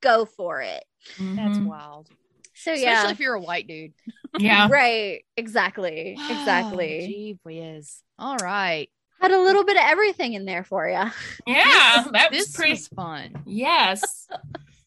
[0.00, 0.84] go for it.
[1.18, 1.66] that's Mhm.
[1.66, 2.08] wild
[2.54, 3.10] So especially yeah.
[3.10, 3.92] if you're a white dude
[4.38, 4.68] yeah.
[4.70, 5.24] Right.
[5.36, 6.16] Exactly.
[6.30, 7.06] Exactly.
[7.06, 8.88] gee whiz all right
[9.20, 11.02] Had a little bit of everything in there for you.
[11.46, 12.04] Yeah.
[12.12, 12.72] That was this pretty.
[12.72, 14.28] was fun Yes.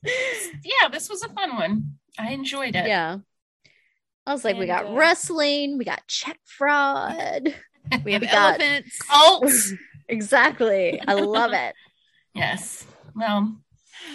[0.64, 1.94] yeah, this was a fun one.
[2.20, 2.88] I enjoyed it.
[2.88, 3.18] Yeah.
[4.26, 7.54] I was like, we got uh, wrestling, we got check fraud.
[8.06, 9.74] we have We got- elephants Cults.
[10.10, 11.02] exactly.
[11.06, 11.76] I love it.
[12.34, 12.86] yes.
[13.16, 13.58] Well,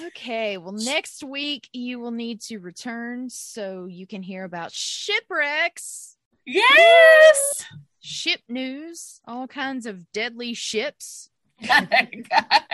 [0.07, 6.17] Okay, well, next week you will need to return so you can hear about shipwrecks,
[6.45, 7.65] yes.
[8.01, 11.38] ship news, all kinds of deadly ships, God.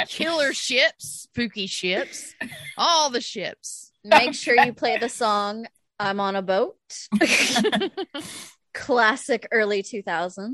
[0.07, 2.35] Killer ships, spooky ships,
[2.77, 3.93] all the ships.
[4.05, 5.67] Make sure you play the song
[5.99, 6.77] I'm on a boat.
[8.75, 10.53] Classic early 2000s.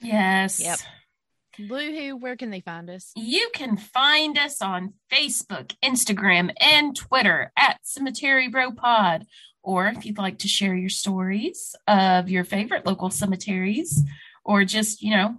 [0.00, 0.60] Yes.
[0.60, 0.78] Yep.
[1.58, 3.12] Bluehoo, where can they find us?
[3.16, 9.26] You can find us on Facebook, Instagram, and Twitter at Cemetery Bro Pod.
[9.62, 14.04] Or if you'd like to share your stories of your favorite local cemeteries,
[14.44, 15.38] or just, you know,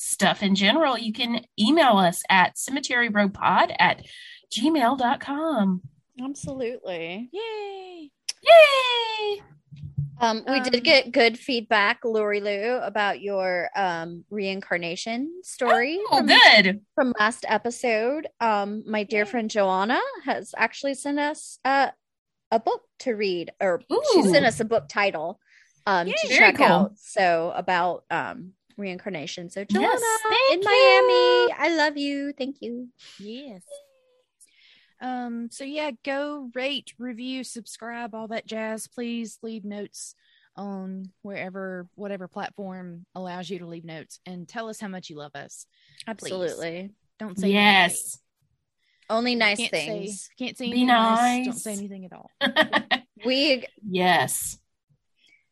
[0.00, 4.02] stuff in general, you can email us at cemeteryrowpod at
[4.56, 5.82] gmail.com.
[6.22, 7.28] Absolutely.
[7.32, 8.10] Yay!
[8.42, 9.42] Yay!
[10.20, 16.18] Um, we Um, did get good feedback, Lori Lou, about your um, reincarnation story Oh,
[16.18, 16.80] from, good.
[16.94, 18.26] from last episode.
[18.40, 19.30] Um, my dear Yay.
[19.30, 21.88] friend Joanna has actually sent us uh,
[22.50, 23.80] a book to read, or
[24.12, 25.40] she sent us a book title
[25.86, 26.14] um, Yay.
[26.22, 26.66] to check cool.
[26.66, 26.92] out.
[26.98, 29.50] So about um, reincarnation.
[29.50, 30.02] So Joanna Yes,
[30.52, 32.32] in thank Miami, I love you.
[32.36, 32.88] Thank you.
[33.18, 33.62] Yes.
[35.00, 38.86] Um, so yeah, go rate, review, subscribe, all that jazz.
[38.86, 40.14] Please leave notes
[40.56, 45.16] on wherever, whatever platform allows you to leave notes and tell us how much you
[45.16, 45.66] love us.
[46.06, 46.90] Absolutely.
[47.18, 48.18] Don't say Yes.
[49.08, 50.22] Only nice Can't things.
[50.22, 51.44] Say, can't say Be anything nice.
[51.46, 52.30] Don't say anything at all.
[53.24, 54.56] We yes.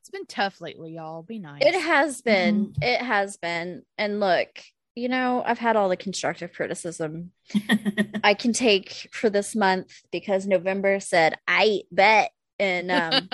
[0.08, 1.22] It's been tough lately, y'all.
[1.22, 1.60] Be nice.
[1.60, 2.68] It has been.
[2.68, 2.82] Mm-hmm.
[2.82, 3.82] It has been.
[3.98, 4.48] And look,
[4.94, 7.32] you know, I've had all the constructive criticism
[8.24, 13.28] I can take for this month because November said, I bet, and um,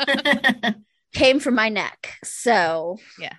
[1.15, 2.17] came from my neck.
[2.25, 3.35] So, Yeah.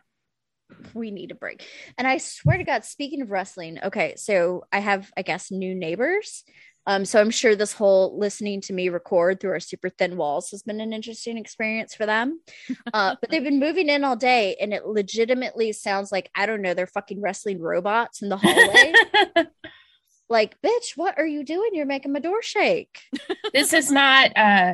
[0.93, 1.67] we need a break.
[1.97, 5.75] And I swear to God, speaking of wrestling, okay, so I have, I guess, new
[5.75, 6.45] neighbors.
[6.88, 10.51] Um, so I'm sure this whole listening to me record through our super thin walls
[10.51, 12.41] has been an interesting experience for them.
[12.93, 16.61] Uh, but they've been moving in all day, and it legitimately sounds like I don't
[16.61, 18.93] know, they're fucking wrestling robots in the hallway.
[20.29, 21.71] like, bitch, what are you doing?
[21.73, 22.99] You're making my door shake.
[23.53, 24.73] this is not uh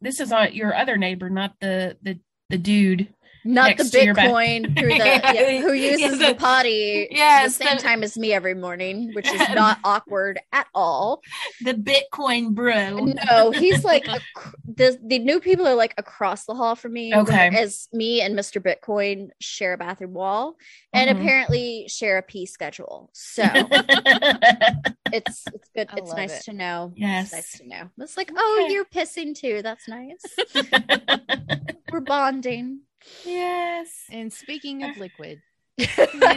[0.00, 2.18] this is not your other neighbor, not the the
[2.50, 3.08] the dude.
[3.44, 4.30] Not the to your bed.
[4.30, 4.96] Bitcoin through the
[5.34, 8.54] yeah, who uses Yes, the the- potty yes, the same the- time as me every
[8.54, 11.20] morning, which is not awkward at all.
[11.62, 13.04] The Bitcoin bro.
[13.28, 14.22] No, he's like ac-
[14.66, 17.14] the the new people are like across the hall from me.
[17.14, 17.48] Okay.
[17.54, 18.62] as me and Mr.
[18.62, 20.56] Bitcoin share a bathroom wall
[20.92, 21.20] and Mhm.
[21.20, 23.10] apparently share a pee schedule.
[23.12, 23.42] So
[25.12, 25.88] it's it's good.
[25.90, 26.44] I It's nice it.
[26.44, 26.92] to know.
[26.96, 27.26] Yes.
[27.26, 27.90] It's nice to know.
[28.00, 29.60] It's like, oh, you're pissing too.
[29.62, 30.22] That's nice.
[31.92, 32.80] We're bonding.
[33.24, 33.88] Yes.
[34.10, 35.40] And speaking of liquid,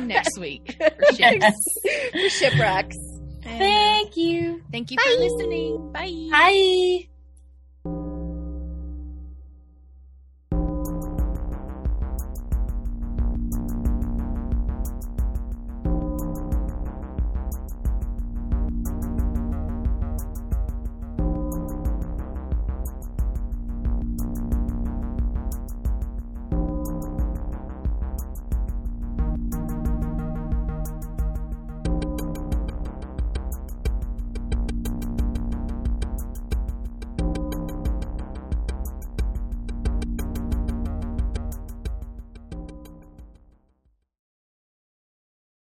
[0.01, 1.78] next week for ships.
[2.11, 2.97] For shipwrecks.
[3.45, 4.61] Uh, Thank you.
[4.72, 5.91] thank you for listening.
[5.93, 6.28] Bye.
[6.32, 7.07] Bye.